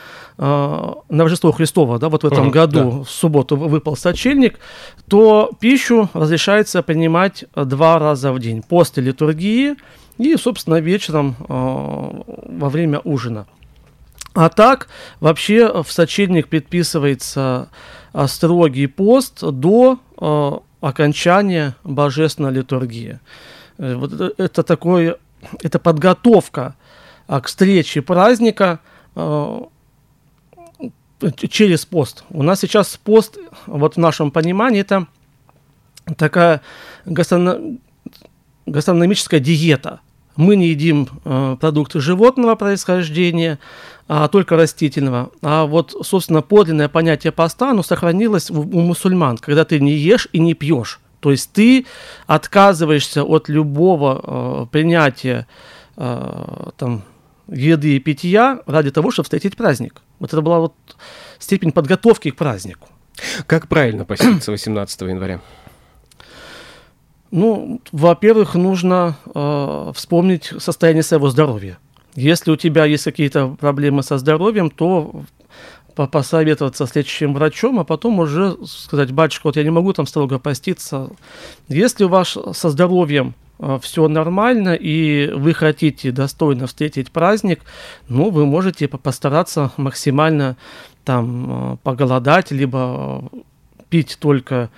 на 0.41 0.97
Рождество 1.11 1.53
Христово, 1.53 1.99
да, 1.99 2.09
вот 2.09 2.23
в 2.23 2.27
этом 2.27 2.49
uh 2.49 2.51
году 2.51 2.79
да. 2.79 3.05
в 3.05 3.11
субботу 3.11 3.57
выпал 3.57 3.95
сочельник, 3.95 4.59
то 5.07 5.51
пищу 5.61 6.09
разрешается 6.15 6.83
принимать 6.83 7.45
два 7.55 7.99
раза 7.99 8.33
в 8.33 8.39
день 8.39 8.63
после 8.63 9.03
литургии 9.03 9.75
и, 10.17 10.37
собственно, 10.37 10.77
вечером 10.77 11.37
э, 11.41 11.45
во 11.47 12.69
время 12.71 13.01
ужина. 13.05 13.47
А 14.33 14.49
так, 14.49 14.89
вообще 15.21 15.83
в 15.83 15.93
сочельник 15.93 16.49
предписывается 16.49 17.69
а, 18.13 18.27
строгий 18.27 18.87
пост 18.87 19.43
до 19.43 19.99
окончания 20.81 21.75
божественной 21.85 22.53
литургии. 22.53 23.21
Э, 23.77 23.95
вот 23.97 24.13
это 24.39 24.63
такое, 24.63 25.17
это 25.63 25.79
подготовка 25.79 26.77
к 27.27 27.47
встрече 27.47 28.01
праздника 28.01 28.81
через 31.49 31.87
пост. 31.87 32.25
У 32.31 32.43
нас 32.43 32.61
сейчас 32.61 32.99
пост, 33.03 33.39
вот 33.67 33.97
в 33.97 33.99
нашем 33.99 34.31
понимании, 34.31 34.81
это 34.81 35.07
такая 36.17 36.61
гастрономическая 37.05 39.41
диета. 39.41 40.01
Мы 40.37 40.57
не 40.57 40.69
едим 40.69 41.09
э, 41.25 41.57
продукты 41.61 42.01
животного 42.01 42.55
происхождения, 42.55 43.59
а 44.09 44.29
только 44.29 44.57
растительного. 44.57 45.31
А 45.43 45.67
вот, 45.67 45.95
собственно, 46.03 46.41
подлинное 46.41 46.89
понятие 46.89 47.33
поста, 47.33 47.71
оно 47.71 47.83
сохранилось 47.83 48.51
у, 48.51 48.61
у 48.61 48.81
мусульман, 48.81 49.39
когда 49.39 49.65
ты 49.65 49.81
не 49.81 49.93
ешь 49.93 50.29
и 50.33 50.39
не 50.39 50.55
пьешь. 50.55 51.01
То 51.21 51.31
есть 51.31 51.53
ты 51.53 51.87
отказываешься 52.27 53.25
от 53.25 53.49
любого 53.49 54.23
э, 54.23 54.67
принятия 54.71 55.47
э, 55.97 56.71
там, 56.77 57.03
еды 57.49 57.97
и 57.97 57.99
питья 57.99 58.61
ради 58.67 58.91
того, 58.91 59.11
чтобы 59.11 59.25
встретить 59.25 59.57
праздник. 59.57 60.01
Вот 60.21 60.33
это 60.33 60.43
была 60.43 60.61
вот 60.61 60.75
степень 61.39 61.73
подготовки 61.73 62.31
к 62.31 62.37
празднику. 62.37 62.89
Как 63.47 63.67
правильно 63.67 64.05
поститься 64.05 64.53
18 64.53 65.01
января? 65.03 65.41
Ну, 67.31 67.81
во-первых, 67.93 68.55
нужно 68.55 69.17
э, 69.35 69.93
вспомнить 69.95 70.53
состояние 70.59 71.03
своего 71.03 71.31
здоровья. 71.31 71.79
Если 72.15 72.51
у 72.51 72.57
тебя 72.57 72.85
есть 72.85 73.05
какие-то 73.05 73.57
проблемы 73.61 74.03
со 74.03 74.19
здоровьем, 74.19 74.69
то 74.71 75.25
посоветоваться 75.95 76.87
с 76.87 76.95
лечащим 76.95 77.35
врачом, 77.35 77.79
а 77.79 77.85
потом 77.85 78.19
уже 78.21 78.57
сказать, 78.67 79.13
батюшка, 79.13 79.49
вот 79.49 79.57
я 79.57 79.65
не 79.65 79.71
могу 79.71 79.93
там 79.93 80.07
строго 80.07 80.39
поститься. 80.39 81.11
Если 81.69 82.05
у 82.05 82.09
вас 82.09 82.37
со 82.53 82.71
здоровьем 82.71 83.35
все 83.83 84.09
нормально, 84.09 84.75
и 84.75 85.31
вы 85.33 85.55
хотите 85.55 86.13
достойно 86.13 86.67
встретить 86.67 87.11
праздник, 87.11 87.61
ну, 88.09 88.31
вы 88.31 88.47
можете 88.47 88.89
постараться 88.89 89.73
максимально 89.77 90.57
там 91.05 91.75
э, 91.75 91.77
поголодать, 91.83 92.51
либо 92.51 93.31
пить 93.89 94.19
только 94.21 94.71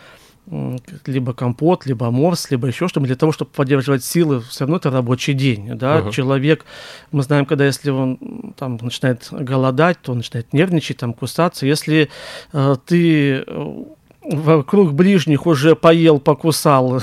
либо 1.07 1.33
компот, 1.35 1.87
либо 1.87 2.11
морс, 2.11 2.51
либо 2.51 2.67
еще 2.67 2.89
что-то, 2.89 3.07
для 3.07 3.15
того, 3.15 3.31
чтобы 3.31 3.53
поддерживать 3.53 4.05
силы, 4.05 4.41
все 4.41 4.65
равно 4.65 4.77
это 4.77 4.91
рабочий 4.91 5.35
день, 5.35 5.77
да, 5.77 6.01
uh-huh. 6.01 6.11
человек, 6.11 6.65
мы 7.13 7.23
знаем, 7.23 7.47
когда 7.47 7.65
если 7.65 7.91
он 7.91 8.53
там 8.59 8.77
начинает 8.83 9.29
голодать, 9.31 9.99
то 10.03 10.11
он 10.11 10.19
начинает 10.19 10.53
нервничать, 10.53 10.97
там, 10.99 11.15
кусаться, 11.15 11.65
если 11.65 12.11
э, 12.53 12.77
ты 12.85 13.45
э, 13.47 13.85
вокруг 14.23 14.93
ближних 14.93 15.47
уже 15.47 15.75
поел, 15.75 16.21
покусал, 16.21 17.01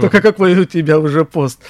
то 0.00 0.10
какой 0.10 0.58
у 0.58 0.64
тебя 0.64 0.98
уже 0.98 1.24
пост? 1.24 1.60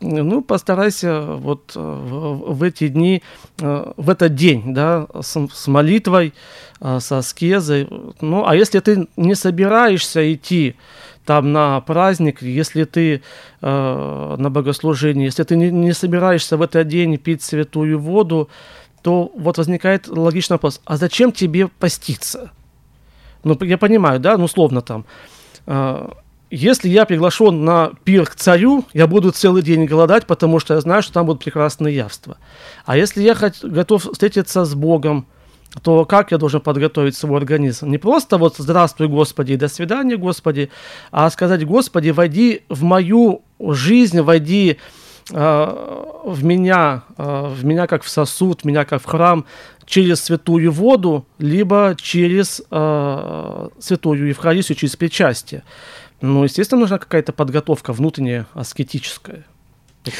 ну, 0.00 0.42
постарайся 0.42 1.22
вот 1.22 1.72
э, 1.74 1.80
в, 1.80 2.62
эти 2.62 2.88
дни, 2.88 3.22
э, 3.60 3.92
в 3.96 4.10
этот 4.10 4.34
день, 4.34 4.74
да, 4.74 5.06
с, 5.20 5.66
молитвой, 5.66 6.34
э, 6.80 7.00
со 7.00 7.18
аскезой. 7.18 7.88
Ну, 8.20 8.46
а 8.46 8.54
если 8.54 8.80
ты 8.80 9.08
не 9.16 9.34
собираешься 9.34 10.32
идти 10.32 10.76
там 11.24 11.52
на 11.52 11.80
праздник, 11.82 12.40
если 12.40 12.84
ты 12.84 13.20
на 13.60 14.48
богослужение, 14.48 15.26
если 15.26 15.42
ты 15.42 15.56
не 15.56 15.92
собираешься 15.92 16.56
в 16.56 16.62
этот 16.62 16.88
день 16.88 17.18
пить 17.18 17.42
святую 17.42 17.98
воду, 17.98 18.48
то 19.02 19.30
вот 19.36 19.58
возникает 19.58 20.08
логичный 20.08 20.54
вопрос, 20.54 20.80
а 20.86 20.96
зачем 20.96 21.32
тебе 21.32 21.68
поститься? 21.68 22.50
Ну, 23.44 23.56
я 23.60 23.78
понимаю, 23.78 24.20
да, 24.20 24.36
ну, 24.36 24.44
условно 24.44 24.82
там, 24.82 25.04
если 26.50 26.88
я 26.88 27.04
приглашен 27.04 27.64
на 27.64 27.92
пир 28.04 28.26
к 28.26 28.34
царю, 28.34 28.84
я 28.94 29.06
буду 29.06 29.32
целый 29.32 29.62
день 29.62 29.84
голодать, 29.84 30.26
потому 30.26 30.60
что 30.60 30.74
я 30.74 30.80
знаю, 30.80 31.02
что 31.02 31.12
там 31.12 31.26
будут 31.26 31.44
прекрасные 31.44 31.94
явства. 31.94 32.38
А 32.86 32.96
если 32.96 33.22
я 33.22 33.34
хоть, 33.34 33.62
готов 33.62 34.04
встретиться 34.10 34.64
с 34.64 34.74
Богом, 34.74 35.26
то 35.82 36.06
как 36.06 36.32
я 36.32 36.38
должен 36.38 36.62
подготовить 36.62 37.16
свой 37.16 37.38
организм? 37.38 37.90
Не 37.90 37.98
просто 37.98 38.38
вот 38.38 38.56
«Здравствуй, 38.56 39.08
Господи» 39.08 39.56
«До 39.56 39.68
свидания, 39.68 40.16
Господи», 40.16 40.70
а 41.10 41.28
сказать 41.28 41.66
«Господи, 41.66 42.10
войди 42.10 42.62
в 42.70 42.82
мою 42.82 43.42
жизнь, 43.60 44.20
войди 44.22 44.78
э, 44.78 44.97
в 45.30 46.44
меня, 46.44 47.02
э, 47.16 47.46
в 47.48 47.64
меня 47.64 47.86
как 47.86 48.02
в 48.02 48.08
сосуд, 48.08 48.64
меня 48.64 48.84
как 48.84 49.02
в 49.02 49.04
храм, 49.04 49.44
через 49.84 50.22
святую 50.22 50.72
воду, 50.72 51.26
либо 51.38 51.96
через 52.00 52.62
э, 52.70 53.68
святую 53.78 54.28
Евхаристию, 54.28 54.76
через 54.76 54.96
причастие. 54.96 55.62
Ну, 56.20 56.44
естественно, 56.44 56.80
нужна 56.80 56.98
какая-то 56.98 57.32
подготовка 57.32 57.92
внутренняя, 57.92 58.46
аскетическая. 58.54 59.44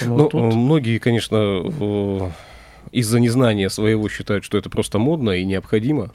ну, 0.02 0.28
тут... 0.28 0.34
многие, 0.54 0.98
конечно, 0.98 2.52
из-за 2.92 3.20
незнания 3.20 3.68
своего 3.68 4.08
считают, 4.08 4.44
что 4.44 4.58
это 4.58 4.70
просто 4.70 4.98
модно 4.98 5.30
и 5.30 5.44
необходимо 5.44 6.12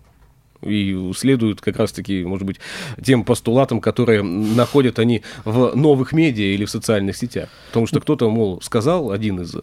и 0.65 1.13
следуют 1.15 1.61
как 1.61 1.77
раз-таки, 1.77 2.23
может 2.23 2.45
быть, 2.45 2.59
тем 3.03 3.23
постулатам, 3.23 3.81
которые 3.81 4.23
находят 4.23 4.99
они 4.99 5.23
в 5.45 5.75
новых 5.75 6.13
медиа 6.13 6.53
или 6.53 6.65
в 6.65 6.69
социальных 6.69 7.15
сетях. 7.15 7.49
Потому 7.67 7.87
что 7.87 7.99
кто-то, 7.99 8.29
мол, 8.29 8.61
сказал, 8.61 9.11
один 9.11 9.41
из 9.41 9.55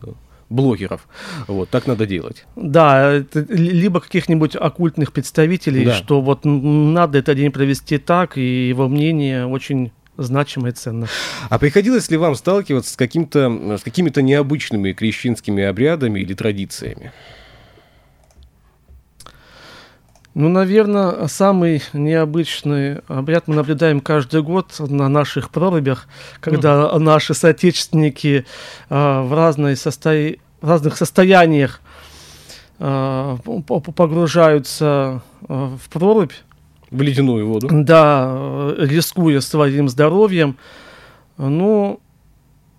блогеров. 0.51 1.07
Вот, 1.47 1.71
так 1.71 1.87
надо 1.87 2.07
делать. 2.07 2.45
Да, 2.57 3.25
либо 3.49 4.01
каких-нибудь 4.01 4.57
оккультных 4.57 5.13
представителей, 5.13 5.85
да. 5.87 5.95
что 5.95 6.21
вот 6.21 6.45
надо 6.45 7.19
этот 7.19 7.37
день 7.37 7.53
провести 7.53 7.99
так, 7.99 8.37
и 8.37 8.69
его 8.69 8.89
мнение 8.89 9.47
очень 9.47 9.93
значимо 10.19 10.69
и 10.69 10.73
ценно. 10.73 11.07
А 11.49 11.59
приходилось 11.59 12.11
ли 12.11 12.17
вам 12.17 12.35
сталкиваться 12.35 12.93
с, 12.93 12.97
каким-то, 12.97 13.79
с 13.79 13.83
какими-то 13.83 14.23
необычными 14.23 14.93
крещенскими 14.93 15.63
обрядами 15.63 16.21
или 16.21 16.35
традициями? 16.35 17.13
Ну, 20.35 20.49
наверное, 20.49 21.27
самый 21.27 21.83
необычный 21.93 22.99
обряд 23.09 23.49
мы 23.49 23.57
наблюдаем 23.57 24.01
каждый 24.01 24.43
год 24.43 24.77
на 24.79 25.09
наших 25.09 25.51
прорубях, 25.51 26.07
когда 26.41 26.83
mm. 26.85 26.99
наши 26.99 27.35
соотечественники 27.35 28.45
э, 28.89 29.21
в, 29.23 29.35
разной 29.35 29.77
состо... 29.77 30.11
в 30.61 30.69
разных 30.69 30.97
состояниях 30.97 31.81
э, 32.79 33.37
погружаются 33.97 35.23
э, 35.49 35.77
в 35.77 35.91
прорубь. 35.91 36.33
В 36.93 37.03
ледяную 37.03 37.49
воду. 37.49 37.69
Да, 37.69 38.73
рискуя 38.79 39.41
своим 39.41 39.89
здоровьем. 39.89 40.57
Ну, 41.39 42.01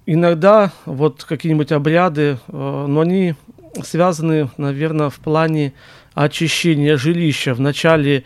иногда 0.05 0.71
вот 0.85 1.25
какие-нибудь 1.25 1.73
обряды, 1.73 2.37
э, 2.47 2.85
но 2.87 3.01
они 3.01 3.35
связаны, 3.83 4.49
наверное, 4.57 5.09
в 5.09 5.19
плане 5.19 5.73
очищения 6.13 6.97
жилища. 6.97 7.53
Вначале 7.53 8.23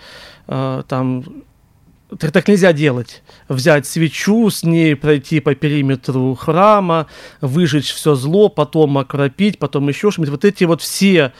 э, 0.47 0.83
там 0.87 1.23
так 2.19 2.47
нельзя 2.47 2.73
делать. 2.73 3.23
Взять 3.49 3.85
свечу, 3.85 4.49
с 4.49 4.63
ней 4.63 4.95
пройти 4.95 5.39
по 5.39 5.55
периметру 5.55 6.35
храма, 6.35 7.07
выжечь 7.41 7.91
все 7.91 8.15
зло, 8.15 8.49
потом 8.49 8.97
окропить, 8.97 9.59
потом 9.59 9.87
еще 9.87 10.11
что-нибудь. 10.11 10.31
Вот 10.31 10.45
эти 10.45 10.63
вот 10.63 10.81
все 10.81 11.33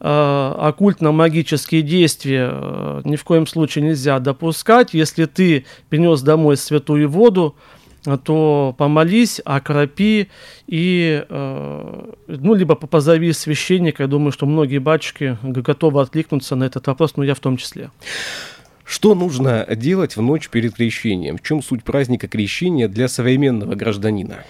э, 0.00 0.54
оккультно-магические 0.58 1.82
действия 1.82 2.48
э, 2.50 3.02
ни 3.04 3.16
в 3.16 3.24
коем 3.24 3.46
случае 3.46 3.84
нельзя 3.84 4.18
допускать. 4.18 4.94
Если 4.94 5.26
ты 5.26 5.66
принес 5.88 6.22
домой 6.22 6.56
святую 6.56 7.08
воду, 7.08 7.56
то 8.04 8.74
помолись, 8.76 9.40
окропи 9.44 10.28
и, 10.66 11.24
э, 11.28 12.12
ну, 12.26 12.54
либо 12.54 12.74
позови 12.74 13.32
священника. 13.32 14.02
Я 14.02 14.08
думаю, 14.08 14.32
что 14.32 14.46
многие 14.46 14.78
батюшки 14.78 15.38
готовы 15.42 16.00
откликнуться 16.00 16.56
на 16.56 16.64
этот 16.64 16.86
вопрос, 16.86 17.16
но 17.16 17.24
я 17.24 17.34
в 17.34 17.40
том 17.40 17.56
числе. 17.56 17.90
Что 18.84 19.14
нужно 19.14 19.66
делать 19.70 20.16
в 20.16 20.22
ночь 20.22 20.50
перед 20.50 20.74
крещением? 20.74 21.38
В 21.38 21.42
чем 21.42 21.62
суть 21.62 21.82
праздника 21.82 22.28
крещения 22.28 22.86
для 22.86 23.08
современного 23.08 23.74
гражданина? 23.74 24.44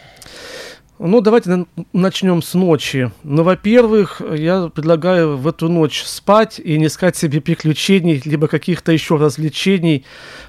Ну, 1.00 1.20
давайте 1.20 1.66
начнем 1.92 2.40
с 2.40 2.54
ночи. 2.54 3.10
Ну, 3.24 3.42
во-первых, 3.42 4.22
я 4.32 4.68
предлагаю 4.68 5.36
в 5.36 5.48
эту 5.48 5.68
ночь 5.68 6.04
спать 6.04 6.60
и 6.60 6.78
не 6.78 6.86
искать 6.86 7.16
себе 7.16 7.40
приключений, 7.40 8.22
либо 8.24 8.46
каких-то 8.46 8.92
еще 8.92 9.16
развлечений, 9.16 10.04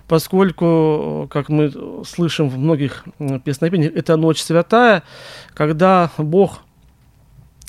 поскольку, 0.07 1.27
как 1.31 1.49
мы 1.49 1.73
слышим 2.05 2.49
в 2.49 2.59
многих 2.59 3.05
песнопениях, 3.43 3.93
это 3.95 4.17
ночь 4.17 4.39
святая, 4.39 5.01
когда 5.55 6.11
Бог 6.19 6.59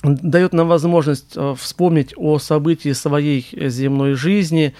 дает 0.02 0.52
нам 0.52 0.68
возможность 0.68 1.32
э, 1.34 1.54
вспомнить 1.58 2.12
о 2.16 2.38
событии 2.38 2.92
своей 2.92 3.46
земной 3.52 4.12
жизни. 4.12 4.74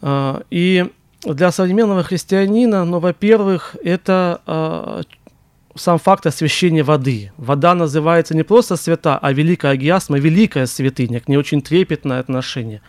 Э, 0.00 0.40
и 0.50 0.86
для 1.22 1.52
современного 1.52 2.02
христианина, 2.02 2.86
ну, 2.86 2.98
во-первых, 2.98 3.76
это 3.84 4.40
э, 4.46 5.02
сам 5.74 5.98
факт 5.98 6.26
освящения 6.26 6.84
воды. 6.84 7.32
Вода 7.36 7.74
называется 7.74 8.34
не 8.34 8.42
просто 8.42 8.76
свята, 8.76 9.18
а 9.20 9.32
великая 9.32 9.72
агиасма, 9.72 10.18
великая 10.18 10.66
святыня, 10.66 11.20
к 11.20 11.28
ней 11.28 11.36
очень 11.36 11.62
трепетное 11.62 12.20
отношение. 12.20 12.82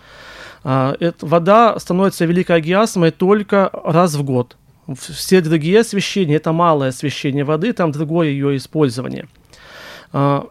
А, 0.64 0.96
вода 1.22 1.78
становится 1.80 2.26
великой 2.26 2.58
агиасмой 2.58 3.12
только 3.12 3.70
раз 3.84 4.16
в 4.16 4.24
год. 4.24 4.58
Все 4.98 5.42
другие 5.42 5.80
освящения– 5.80 6.36
это 6.38 6.52
малое 6.52 6.90
освящение 6.90 7.44
воды, 7.44 7.72
там 7.74 7.92
другое 7.92 8.30
ее 8.30 8.58
использование. 8.58 9.28
А, 10.12 10.48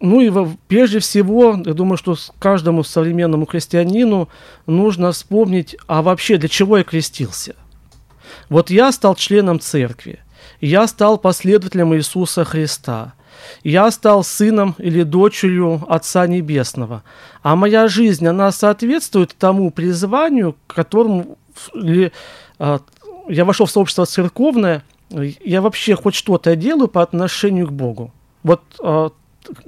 ну 0.00 0.20
и 0.22 0.56
прежде 0.66 0.98
всего, 0.98 1.60
я 1.64 1.74
думаю, 1.74 1.98
что 1.98 2.16
каждому 2.38 2.84
современному 2.84 3.44
христианину 3.44 4.30
нужно 4.66 5.12
вспомнить, 5.12 5.76
а 5.86 6.00
вообще 6.00 6.38
для 6.38 6.48
чего 6.48 6.78
я 6.78 6.84
крестился. 6.84 7.54
Вот 8.48 8.70
я 8.70 8.92
стал 8.92 9.14
членом 9.14 9.60
церкви– 9.60 10.20
я 10.60 10.86
стал 10.86 11.18
последователем 11.18 11.94
Иисуса 11.94 12.44
Христа. 12.44 13.14
Я 13.64 13.90
стал 13.90 14.22
сыном 14.22 14.74
или 14.78 15.02
дочерью 15.02 15.82
Отца 15.88 16.26
Небесного. 16.26 17.02
А 17.42 17.56
моя 17.56 17.88
жизнь, 17.88 18.26
она 18.26 18.52
соответствует 18.52 19.34
тому 19.38 19.70
призванию, 19.70 20.56
которому 20.66 21.38
или, 21.74 22.12
а, 22.58 22.80
я 23.28 23.44
вошел 23.44 23.66
в 23.66 23.70
сообщество 23.70 24.06
церковное, 24.06 24.84
я 25.10 25.60
вообще 25.60 25.96
хоть 25.96 26.14
что-то 26.14 26.54
делаю 26.56 26.88
по 26.88 27.02
отношению 27.02 27.66
к 27.66 27.72
Богу. 27.72 28.12
Вот 28.42 28.62
а, 28.82 29.10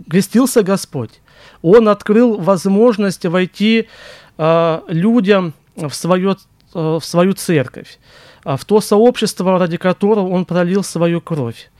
крестился 0.08 0.62
Господь. 0.62 1.20
Он 1.62 1.88
открыл 1.88 2.38
возможность 2.38 3.26
войти 3.26 3.88
а, 4.38 4.84
людям 4.88 5.54
в, 5.76 5.90
свое, 5.90 6.36
а, 6.74 6.98
в 6.98 7.04
свою 7.04 7.32
церковь. 7.34 7.98
А, 8.44 8.56
в 8.56 8.64
то 8.64 8.80
сообщество, 8.80 9.58
ради 9.58 9.76
которого 9.76 10.28
он 10.28 10.44
пролил 10.44 10.82
свою 10.82 11.20
кровь. 11.20 11.70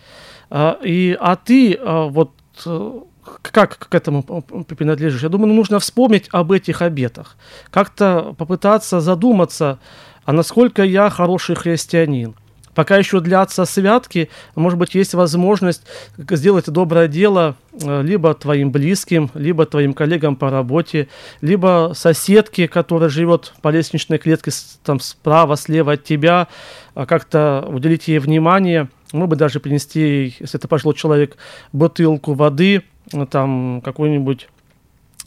А, 0.51 0.79
и, 0.83 1.17
а 1.19 1.37
ты 1.37 1.75
а, 1.75 2.07
вот 2.07 2.33
э, 2.67 3.01
как 3.43 3.79
к 3.89 3.95
этому 3.95 4.23
принадлежишь? 4.23 5.23
Я 5.23 5.29
думаю, 5.29 5.53
нужно 5.53 5.79
вспомнить 5.79 6.29
об 6.31 6.53
этих 6.53 6.83
обетах, 6.83 7.37
как-то 7.71 8.35
попытаться 8.37 9.01
задуматься, 9.01 9.79
а 10.25 10.33
насколько 10.33 10.85
я 10.85 11.11
хороший 11.11 11.57
христианин, 11.57 12.35
Пока 12.75 12.97
еще 12.97 13.21
длятся 13.21 13.65
святки, 13.67 14.31
может 14.55 14.79
быть, 14.79 14.95
есть 14.95 15.13
возможность 15.15 15.83
сделать 16.17 16.71
доброе 16.71 17.07
дело 17.07 17.57
э, 17.73 18.03
либо 18.03 18.33
твоим 18.35 18.71
близким, 18.71 19.31
либо 19.35 19.67
твоим 19.67 19.93
коллегам 19.93 20.37
по 20.37 20.51
работе, 20.51 21.09
либо 21.43 21.93
соседке, 21.95 22.69
которая 22.69 23.11
живет 23.11 23.53
по 23.61 23.69
лестничной 23.69 24.19
клетке 24.19 24.53
там 24.85 25.01
справа, 25.01 25.57
слева 25.57 25.93
от 25.93 26.05
тебя, 26.05 26.49
а 26.95 27.05
как-то 27.05 27.67
уделить 27.69 28.09
ей 28.09 28.19
внимание, 28.19 28.89
может 29.13 29.31
быть, 29.31 29.39
даже 29.39 29.61
принести, 29.61 30.35
если 30.41 30.59
это 30.59 30.69
пожилой 30.69 30.95
человек, 30.95 31.37
бутылку 31.73 32.33
воды, 32.33 32.83
там 33.31 33.83
какой-нибудь 33.85 34.49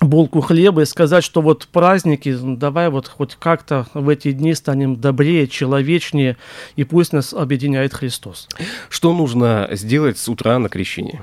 булку 0.02 0.42
хлеба 0.42 0.82
и 0.82 0.86
сказать, 0.86 1.24
что 1.24 1.42
вот 1.42 1.68
праздники, 1.68 2.36
давай 2.42 2.90
вот 2.90 3.08
хоть 3.08 3.36
как-то 3.36 3.88
в 3.94 4.10
эти 4.10 4.32
дни 4.32 4.54
станем 4.54 4.96
добрее, 4.98 5.48
человечнее, 5.48 6.38
и 6.76 6.84
пусть 6.84 7.14
нас 7.14 7.34
объединяет 7.34 7.94
Христос. 7.94 8.48
Что 8.90 9.14
нужно 9.14 9.70
сделать 9.72 10.18
с 10.18 10.28
утра 10.28 10.60
на 10.60 10.70
крещение? 10.70 11.22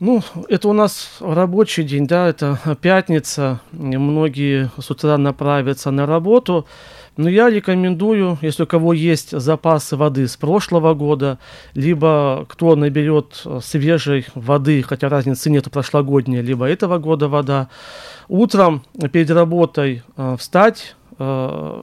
Ну, 0.00 0.22
это 0.48 0.68
у 0.68 0.72
нас 0.72 1.16
рабочий 1.18 1.82
день, 1.82 2.06
да, 2.06 2.28
это 2.28 2.58
пятница, 2.80 3.60
многие 3.72 4.70
с 4.78 4.90
утра 4.92 5.18
направятся 5.18 5.90
на 5.90 6.06
работу, 6.06 6.66
но 7.18 7.28
я 7.28 7.50
рекомендую, 7.50 8.38
если 8.42 8.62
у 8.62 8.66
кого 8.66 8.92
есть 8.92 9.32
запасы 9.32 9.96
воды 9.96 10.28
с 10.28 10.36
прошлого 10.36 10.94
года, 10.94 11.40
либо 11.74 12.46
кто 12.48 12.76
наберет 12.76 13.44
свежей 13.60 14.24
воды, 14.36 14.82
хотя 14.82 15.08
разницы 15.08 15.50
нет, 15.50 15.68
прошлогодняя, 15.68 16.42
либо 16.42 16.64
этого 16.66 16.98
года 16.98 17.28
вода, 17.28 17.70
утром 18.28 18.84
перед 19.10 19.30
работой 19.30 20.04
э, 20.16 20.36
встать, 20.38 20.94
э, 21.18 21.82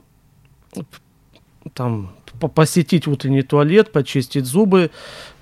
там, 1.74 2.12
посетить 2.56 3.06
утренний 3.06 3.44
туалет, 3.44 3.92
почистить 3.92 4.46
зубы, 4.46 4.90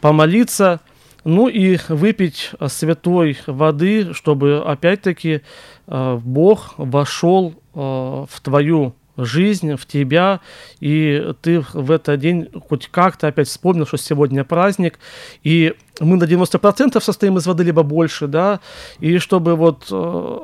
помолиться– 0.02 0.82
Ну 1.26 1.48
и 1.48 1.78
выпить 1.88 2.52
святой 2.68 3.38
воды, 3.48 4.14
чтобы 4.14 4.58
опять-таки 4.58 5.42
Бог 5.88 6.74
вошел 6.78 7.54
в 7.74 8.42
твою 8.42 8.94
жизнь, 9.18 9.76
в 9.76 9.86
тебя, 9.86 10.40
и 10.80 11.34
ты 11.42 11.64
в 11.74 11.92
этот 11.92 12.20
день 12.20 12.50
хоть 12.68 12.88
как-то 12.88 13.28
опять 13.28 13.48
вспомнил, 13.48 13.86
что 13.86 13.98
сегодня 13.98 14.44
праздник, 14.44 15.00
и 15.44 15.74
мы 16.00 16.18
на 16.18 16.24
90% 16.24 17.02
состоим 17.02 17.38
из 17.38 17.46
воды, 17.46 17.64
либо 17.64 17.84
больше, 17.84 18.28
да, 18.28 18.60
и 19.00 19.18
чтобы 19.20 19.56
вот 19.56 19.88
э, 19.92 20.40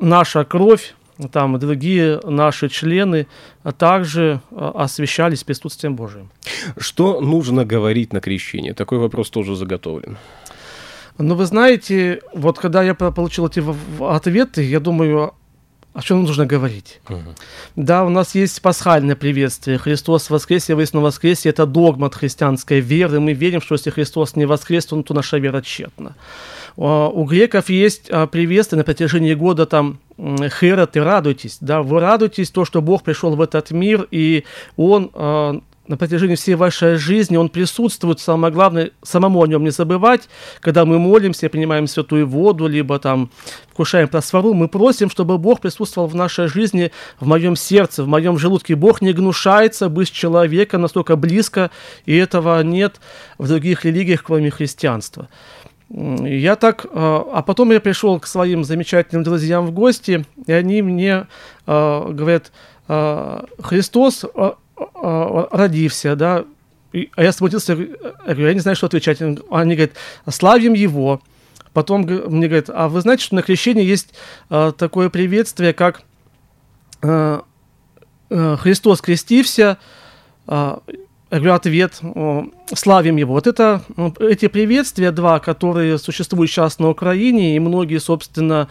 наша 0.00 0.44
кровь, 0.44 0.94
там 1.32 1.58
другие 1.58 2.20
наши 2.24 2.68
члены 2.68 3.26
также 3.78 4.40
э, 4.50 4.72
освещались 4.74 5.44
присутствием 5.44 5.96
Божиим. 5.96 6.30
Что 6.78 7.20
нужно 7.20 7.64
говорить 7.64 8.12
на 8.12 8.20
крещении? 8.20 8.72
Такой 8.72 8.98
вопрос 8.98 9.30
тоже 9.30 9.56
заготовлен. 9.56 10.16
Ну, 11.18 11.34
вы 11.34 11.44
знаете, 11.44 12.22
вот 12.32 12.58
когда 12.58 12.82
я 12.82 12.94
получил 12.94 13.46
эти 13.46 13.62
ответы, 14.00 14.62
я 14.62 14.80
думаю, 14.80 15.34
о 15.92 16.02
чем 16.02 16.22
нужно 16.22 16.46
говорить? 16.46 17.00
Угу. 17.08 17.34
Да, 17.76 18.04
у 18.04 18.08
нас 18.08 18.34
есть 18.36 18.62
пасхальное 18.62 19.16
приветствие. 19.16 19.76
Христос 19.76 20.30
воскресе, 20.30 20.74
воистину 20.74 21.02
воскресе. 21.02 21.48
Это 21.48 21.66
догма 21.66 22.06
от 22.06 22.14
христианской 22.14 22.80
веры. 22.80 23.18
Мы 23.18 23.32
верим, 23.32 23.60
что 23.60 23.74
если 23.74 23.90
Христос 23.90 24.36
не 24.36 24.46
воскрес, 24.46 24.86
то, 24.86 25.02
то 25.02 25.14
наша 25.14 25.38
вера 25.38 25.60
тщетна. 25.62 26.14
У 26.76 27.24
греков 27.24 27.68
есть 27.68 28.08
а, 28.10 28.26
приветствие 28.26 28.78
на 28.78 28.84
протяжении 28.84 29.34
года 29.34 29.66
там 29.66 29.98
Херат 30.16 30.96
и 30.96 31.00
радуйтесь, 31.00 31.58
да, 31.60 31.82
вы 31.82 31.98
радуйтесь 32.00 32.50
то, 32.50 32.64
что 32.64 32.82
Бог 32.82 33.02
пришел 33.02 33.34
в 33.34 33.40
этот 33.40 33.70
мир, 33.70 34.06
и 34.10 34.44
Он 34.76 35.10
а, 35.14 35.60
на 35.90 35.96
протяжении 35.96 36.36
всей 36.36 36.54
вашей 36.54 36.94
жизни, 36.94 37.36
Он 37.36 37.48
присутствует, 37.48 38.20
самое 38.20 38.54
главное, 38.54 38.92
самому 39.02 39.42
о 39.42 39.46
нем 39.48 39.64
не 39.64 39.70
забывать, 39.70 40.28
когда 40.60 40.84
мы 40.84 41.00
молимся, 41.00 41.48
принимаем 41.48 41.88
святую 41.88 42.28
воду, 42.28 42.68
либо 42.68 43.00
там 43.00 43.30
вкушаем 43.72 44.06
просвору, 44.06 44.54
мы 44.54 44.68
просим, 44.68 45.10
чтобы 45.10 45.36
Бог 45.36 45.60
присутствовал 45.60 46.06
в 46.06 46.14
нашей 46.14 46.46
жизни, 46.46 46.92
в 47.18 47.26
моем 47.26 47.56
сердце, 47.56 48.04
в 48.04 48.06
моем 48.06 48.38
желудке. 48.38 48.76
Бог 48.76 49.02
не 49.02 49.12
гнушается 49.12 49.88
быть 49.88 50.12
человека 50.12 50.78
настолько 50.78 51.16
близко, 51.16 51.72
и 52.06 52.14
этого 52.14 52.62
нет 52.62 53.00
в 53.36 53.48
других 53.48 53.84
религиях, 53.84 54.22
кроме 54.22 54.50
христианства. 54.52 55.28
Я 55.88 56.54
так, 56.54 56.86
а, 56.92 57.28
а 57.32 57.42
потом 57.42 57.72
я 57.72 57.80
пришел 57.80 58.20
к 58.20 58.28
своим 58.28 58.62
замечательным 58.62 59.24
друзьям 59.24 59.66
в 59.66 59.72
гости, 59.72 60.24
и 60.46 60.52
они 60.52 60.82
мне 60.82 61.26
а, 61.66 62.08
говорят, 62.12 62.52
а, 62.86 63.46
Христос 63.60 64.24
родився, 64.94 66.16
да, 66.16 66.44
а 67.14 67.22
я 67.22 67.32
смутился, 67.32 67.76
говорю, 67.76 68.46
я 68.46 68.54
не 68.54 68.60
знаю, 68.60 68.76
что 68.76 68.86
отвечать. 68.86 69.20
Они 69.20 69.74
говорят, 69.74 69.92
славим 70.28 70.72
его. 70.72 71.20
Потом 71.72 72.00
мне 72.02 72.48
говорят, 72.48 72.68
а 72.68 72.88
вы 72.88 73.00
знаете, 73.00 73.24
что 73.24 73.36
на 73.36 73.42
крещении 73.42 73.84
есть 73.84 74.12
а, 74.48 74.72
такое 74.72 75.08
приветствие, 75.08 75.72
как 75.72 76.02
а, 77.00 77.44
а, 78.28 78.56
Христос 78.56 79.00
крестився, 79.00 79.78
а, 80.48 80.82
я 80.88 80.96
говорю, 81.38 81.54
ответ, 81.54 82.00
славим 82.74 83.16
его. 83.16 83.34
Вот 83.34 83.46
это, 83.46 83.82
эти 84.18 84.48
приветствия 84.48 85.12
два, 85.12 85.38
которые 85.38 85.98
существуют 85.98 86.50
сейчас 86.50 86.78
на 86.78 86.88
Украине, 86.88 87.56
и 87.56 87.58
многие, 87.58 87.98
собственно, 87.98 88.68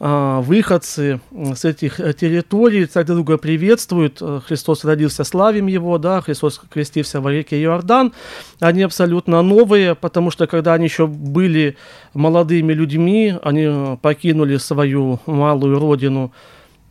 а, 0.00 0.40
выходцы 0.40 1.20
с 1.32 1.64
этих 1.64 1.96
территорий 1.96 2.86
друг 2.86 3.06
друга 3.06 3.38
приветствуют. 3.38 4.22
Христос 4.46 4.84
родился, 4.84 5.24
славим 5.24 5.66
его, 5.66 5.98
да, 5.98 6.20
Христос 6.20 6.60
крестился 6.70 7.20
в 7.20 7.28
реке 7.28 7.62
Иордан. 7.62 8.12
Они 8.58 8.82
абсолютно 8.82 9.42
новые, 9.42 9.94
потому 9.94 10.30
что 10.30 10.46
когда 10.46 10.74
они 10.74 10.86
еще 10.86 11.06
были 11.06 11.76
молодыми 12.14 12.72
людьми, 12.72 13.34
они 13.42 13.96
покинули 14.02 14.56
свою 14.56 15.20
малую 15.26 15.78
родину, 15.78 16.32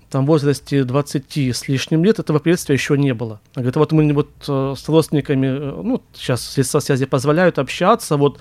там, 0.10 0.26
в 0.26 0.28
возрасте 0.28 0.84
20 0.84 1.38
с 1.38 1.67
лишним 1.67 2.04
лет 2.04 2.19
этого 2.19 2.39
приветствия 2.39 2.74
еще 2.76 2.98
не 2.98 3.13
было. 3.13 3.39
Говорит, 3.56 3.76
вот 3.76 3.91
мы 3.91 4.12
вот 4.13 4.30
э, 4.48 4.74
с 4.78 4.89
родственниками, 4.89 5.48
э, 5.48 5.82
ну, 5.84 6.02
сейчас 6.13 6.41
средства 6.43 6.80
связи 6.80 7.06
позволяют 7.06 7.60
общаться, 7.60 8.17
вот 8.17 8.39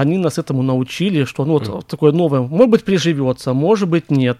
они 0.00 0.18
нас 0.18 0.38
этому 0.38 0.62
научили, 0.62 1.24
что 1.24 1.44
ну, 1.44 1.54
вот 1.54 1.68
mm. 1.68 1.84
такое 1.86 2.12
новое, 2.12 2.40
может 2.40 2.70
быть, 2.70 2.84
приживется, 2.84 3.54
может 3.54 3.88
быть, 3.88 4.10
нет. 4.10 4.38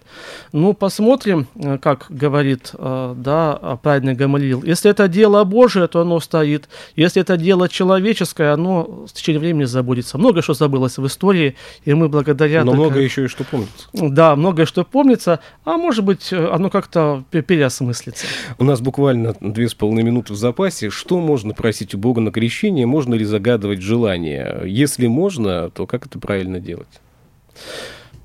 Ну, 0.53 0.75
посмотрим, 0.75 1.47
э, 1.55 1.79
как 1.79 2.07
говорит, 2.09 2.73
да, 2.79 3.79
праведный 3.83 4.15
Гамалил. 4.15 4.63
Если 4.63 4.91
это 4.91 5.09
дело 5.09 5.43
Божие, 5.45 5.87
то 5.87 6.01
оно 6.01 6.21
стоит. 6.21 6.69
Если 6.95 7.23
это 7.23 7.37
дело 7.37 7.69
человеческое, 7.69 8.53
оно 8.53 9.07
с 9.07 9.13
течением 9.13 9.41
времени 9.41 9.65
забудется. 9.65 10.19
Много 10.19 10.43
что 10.43 10.55
забылось 10.55 10.99
в 10.99 11.07
истории, 11.07 11.57
и 11.85 11.95
мы 11.95 12.09
благодаря... 12.09 12.65
Но 12.65 12.73
так... 12.73 12.81
много 12.81 13.01
еще 13.01 13.25
и 13.25 13.29
что 13.29 13.45
помнится. 13.45 13.89
Да, 13.93 14.37
многое 14.37 14.67
что 14.67 14.85
помнится, 14.85 15.41
а 15.65 15.79
может 15.79 16.05
быть, 16.05 16.33
оно 16.33 16.67
оно 16.67 16.71
как-то 16.71 17.25
переосмыслится. 17.31 18.27
У 18.59 18.65
нас 18.65 18.81
буквально 18.81 19.35
две 19.41 19.69
с 19.69 19.75
половиной 19.75 20.03
минуты 20.03 20.33
в 20.33 20.37
запасе. 20.37 20.91
Что 20.91 21.21
можно 21.21 21.55
просить 21.55 21.95
у 21.95 21.99
Бога 21.99 22.21
на 22.21 22.33
крещение? 22.33 22.87
Можно 22.87 23.15
ли 23.15 23.25
загадывать 23.25 23.81
желание? 23.83 24.63
Если 24.67 25.07
можно, 25.07 25.46
то 25.75 25.87
как 25.87 26.07
это 26.07 26.19
правильно 26.19 26.61
делать? 26.61 27.01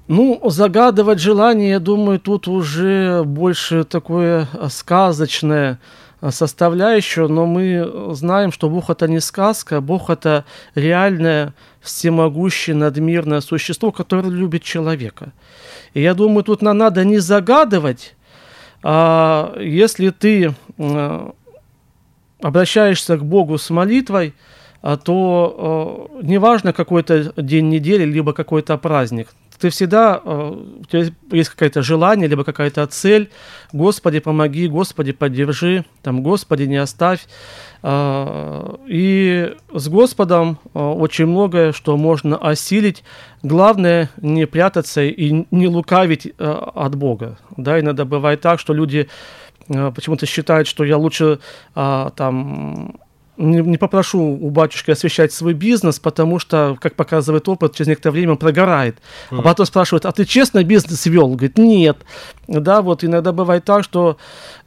Ну, 0.08 0.42
загадывать 0.50 1.20
желание, 1.20 1.70
я 1.70 1.80
думаю, 1.80 2.20
тут 2.20 2.48
уже 2.48 3.24
больше 3.24 3.84
такое 3.86 4.48
сказочное 4.70 5.80
составляющее, 6.30 7.28
но 7.28 7.46
мы 7.46 8.14
знаем, 8.14 8.52
что 8.52 8.70
Бог 8.70 8.90
это 8.90 9.08
не 9.08 9.20
сказка, 9.20 9.82
Бог 9.82 10.10
это 10.10 10.46
реальное, 10.76 11.54
всемогущее, 11.80 12.76
надмирное 12.76 13.42
существо, 13.42 13.92
которое 13.92 14.30
любит 14.30 14.64
человека. 14.64 15.32
И 15.94 16.02
я 16.02 16.14
думаю, 16.14 16.44
тут 16.44 16.62
нам 16.62 16.78
надо 16.78 17.04
не 17.06 17.20
загадывать, 17.20 18.16
а 18.84 19.58
если 19.60 20.10
ты 20.10 20.54
обращаешься 22.42 23.18
к 23.18 23.24
Богу 23.24 23.58
с 23.58 23.70
молитвой, 23.70 24.34
а, 24.82 24.98
то 24.98 26.10
неважно 26.22 26.74
какой-то 26.74 27.34
день 27.42 27.70
недели, 27.70 28.04
либо 28.04 28.34
какой-то 28.34 28.78
праздник, 28.78 29.28
ты 29.60 29.70
всегда, 29.70 30.18
у 30.18 30.84
тебя 30.90 31.12
есть 31.32 31.50
какое-то 31.52 31.84
желание, 31.84 32.28
либо 32.28 32.44
какая-то 32.44 32.88
цель, 32.88 33.30
Господи, 33.72 34.20
помоги, 34.20 34.68
Господи, 34.68 35.12
поддержи, 35.12 35.86
там, 36.02 36.24
Господи, 36.24 36.64
не 36.64 36.78
оставь. 36.78 37.28
А, 37.84 38.80
и 38.88 39.54
с 39.72 39.88
Господом 39.88 40.58
очень 40.74 41.28
многое, 41.28 41.74
что 41.74 41.96
можно 41.96 42.38
осилить. 42.38 43.04
Главное 43.44 44.10
не 44.18 44.48
прятаться 44.48 45.04
и 45.04 45.46
не 45.52 45.68
лукавить 45.68 46.34
от 46.40 46.96
Бога. 46.96 47.38
Да, 47.56 47.80
иногда 47.80 48.04
бывает 48.04 48.42
так, 48.42 48.60
что 48.60 48.74
люди 48.74 49.10
почему-то 49.68 50.26
считают, 50.26 50.68
что 50.68 50.84
я 50.84 50.98
лучше 50.98 51.38
там 51.76 52.96
не, 53.42 53.62
не 53.62 53.78
попрошу 53.78 54.20
у 54.20 54.50
батюшки 54.50 54.92
освещать 54.92 55.34
свой 55.34 55.54
бизнес, 55.54 56.00
потому 56.00 56.40
что, 56.40 56.78
как 56.80 56.96
показывает 56.96 57.48
опыт, 57.50 57.76
через 57.76 57.88
некоторое 57.88 58.14
время 58.14 58.32
он 58.34 58.38
прогорает. 58.38 58.98
Mm. 59.30 59.40
А 59.40 59.42
потом 59.42 59.66
спрашивают, 59.66 60.06
а 60.06 60.12
ты 60.12 60.26
честно 60.26 60.64
бизнес 60.64 61.06
вел? 61.06 61.30
Говорит, 61.30 61.58
нет. 61.58 61.98
Да, 62.48 62.82
вот 62.82 63.04
иногда 63.04 63.32
бывает 63.32 63.66
так, 63.66 63.84
что 63.84 64.18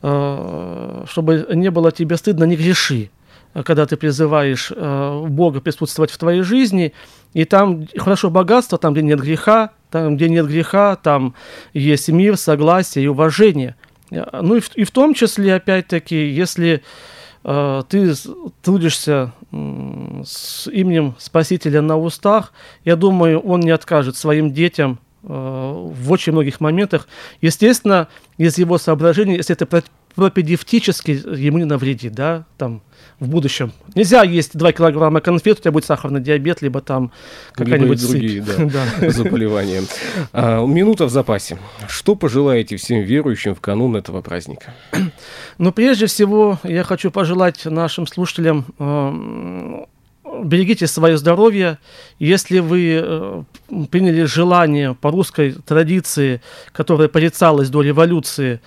э, 0.03 1.05
чтобы 1.09 1.47
не 1.53 1.71
было 1.71 1.93
тебе 1.93 2.17
стыдно, 2.17 2.45
не 2.45 2.57
греши 2.57 3.11
когда 3.65 3.87
ты 3.87 3.97
призываешь 3.97 4.73
э, 4.75 5.27
Бога 5.29 5.61
присутствовать 5.61 6.11
в 6.11 6.19
твоей 6.19 6.43
жизни, 6.43 6.93
и 7.35 7.45
там 7.45 7.87
хорошо 7.97 8.29
богатство, 8.29 8.79
там, 8.79 8.95
где 8.95 9.03
нет 9.03 9.21
греха, 9.21 9.71
там, 9.93 10.17
где 10.17 10.29
нет 10.29 10.49
греха, 10.49 10.97
там 10.97 11.37
есть 11.73 12.09
мир, 12.09 12.37
согласие 12.37 13.05
и 13.05 13.07
уважение. 13.07 13.77
Ну 14.11 14.57
и 14.57 14.61
в, 14.61 14.75
и 14.75 14.83
в 14.83 14.91
том 14.91 15.15
числе, 15.15 15.55
опять-таки, 15.55 16.17
если 16.17 16.83
Э, 16.83 17.24
ты 17.45 18.15
трудишься 18.63 19.33
с 19.53 20.67
именем 20.69 21.15
Спасителя 21.19 21.83
на 21.83 21.99
устах, 21.99 22.53
я 22.85 22.97
думаю, 22.97 23.39
он 23.41 23.61
не 23.61 23.71
откажет 23.71 24.17
своим 24.17 24.53
детям 24.53 24.99
э, 25.23 25.27
в 25.29 26.11
очень 26.11 26.33
многих 26.33 26.61
моментах. 26.61 27.07
Естественно, 27.43 28.09
из 28.39 28.57
его 28.57 28.79
соображений, 28.79 29.37
если 29.37 29.55
это 29.55 29.67
пропедевтически 30.15 31.11
ему 31.11 31.59
не 31.59 31.65
навредит, 31.65 32.13
да, 32.13 32.45
там, 32.57 32.83
в 33.21 33.29
будущем. 33.29 33.73
Нельзя 33.95 34.23
есть 34.23 34.57
2 34.57 34.73
килограмма 34.73 35.21
конфет, 35.21 35.59
у 35.59 35.63
тебя 35.63 35.73
будет 35.73 35.85
сахарный 35.85 36.21
диабет, 36.21 36.63
либо 36.63 36.81
там 36.81 37.13
какая-нибудь 37.53 38.01
либо 38.01 38.13
другие 38.13 38.43
да, 38.43 39.11
заболевания. 39.11 39.83
А, 40.33 40.65
минута 40.65 41.07
в 41.07 41.11
запасе. 41.11 41.59
Что 41.89 42.15
пожелаете 42.17 42.77
всем 42.77 43.03
верующим 43.03 43.55
в 43.55 43.61
канун 43.61 43.97
этого 43.97 44.21
праздника? 44.21 44.75
Ну, 45.59 45.73
прежде 45.73 46.07
всего, 46.07 46.59
я 46.65 46.85
хочу 46.85 47.11
пожелать 47.11 47.65
нашим 47.65 48.07
слушателям 48.07 48.67
э, 48.79 49.85
берегите 50.43 50.87
свое 50.87 51.17
здоровье. 51.17 51.79
Если 52.19 52.59
вы 52.59 53.01
э, 53.03 53.43
приняли 53.91 54.25
желание 54.25 54.95
по 54.95 55.11
русской 55.11 55.53
традиции, 55.53 56.41
которая 56.73 57.09
порицалась 57.09 57.71
до 57.71 57.83
революции, 57.83 58.61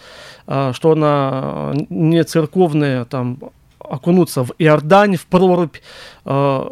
э, 0.48 0.72
что 0.74 0.92
она 0.92 1.74
не 1.90 2.24
церковная, 2.24 3.06
там, 3.06 3.40
окунуться 3.80 4.44
в 4.44 4.54
Иордань, 4.58 5.16
в 5.16 5.26
прорубь, 5.26 5.78
э, 6.26 6.70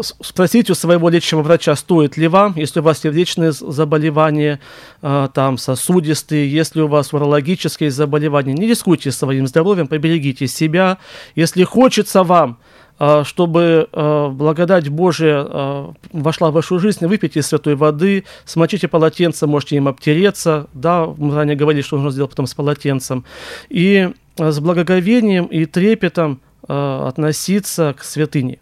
спросить 0.00 0.70
у 0.70 0.74
своего 0.74 1.08
лечащего 1.08 1.42
врача, 1.42 1.74
стоит 1.76 2.16
ли 2.16 2.28
вам, 2.28 2.54
если 2.56 2.80
у 2.80 2.82
вас 2.82 3.00
сердечные 3.00 3.52
заболевания, 3.52 4.60
э, 5.02 5.28
там 5.32 5.58
сосудистые, 5.58 6.50
если 6.50 6.80
у 6.80 6.88
вас 6.88 7.12
урологические 7.12 7.90
заболевания. 7.90 8.52
Не 8.52 8.66
рискуйте 8.66 9.10
своим 9.12 9.46
здоровьем, 9.46 9.86
поберегите 9.86 10.46
себя. 10.46 10.98
Если 11.34 11.64
хочется 11.64 12.22
вам 12.22 12.58
э, 12.60 12.87
чтобы 13.24 13.88
э, 13.92 14.28
благодать 14.28 14.88
Божия 14.88 15.44
э, 15.44 15.92
вошла 16.12 16.50
в 16.50 16.54
вашу 16.54 16.78
жизнь, 16.78 17.06
выпейте 17.06 17.42
святой 17.42 17.76
воды, 17.76 18.24
смочите 18.44 18.88
полотенце, 18.88 19.46
можете 19.46 19.76
им 19.76 19.86
обтереться, 19.86 20.66
да, 20.72 21.06
мы 21.06 21.34
ранее 21.34 21.56
говорили, 21.56 21.82
что 21.82 21.96
нужно 21.96 22.10
сделать 22.10 22.30
потом 22.30 22.46
с 22.46 22.54
полотенцем, 22.54 23.24
и 23.68 24.10
с 24.36 24.60
благоговением 24.60 25.46
и 25.46 25.64
трепетом 25.64 26.40
относиться 26.66 27.94
к 27.98 28.04
святыне. 28.04 28.58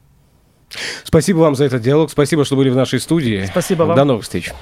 Спасибо 1.05 1.39
вам 1.39 1.55
за 1.55 1.65
этот 1.65 1.83
диалог. 1.83 2.11
Спасибо, 2.11 2.45
что 2.45 2.57
были 2.57 2.71
в 2.71 2.77
нашей 2.77 3.01
студии. 3.01 3.47
Спасибо 3.51 3.85
вам. 3.85 3.97
До 3.97 4.05
новых 4.05 4.25
встреч. 4.25 4.53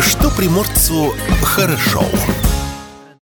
Что 0.00 0.30
приморцу 0.36 1.12
хорошо. 1.42 2.04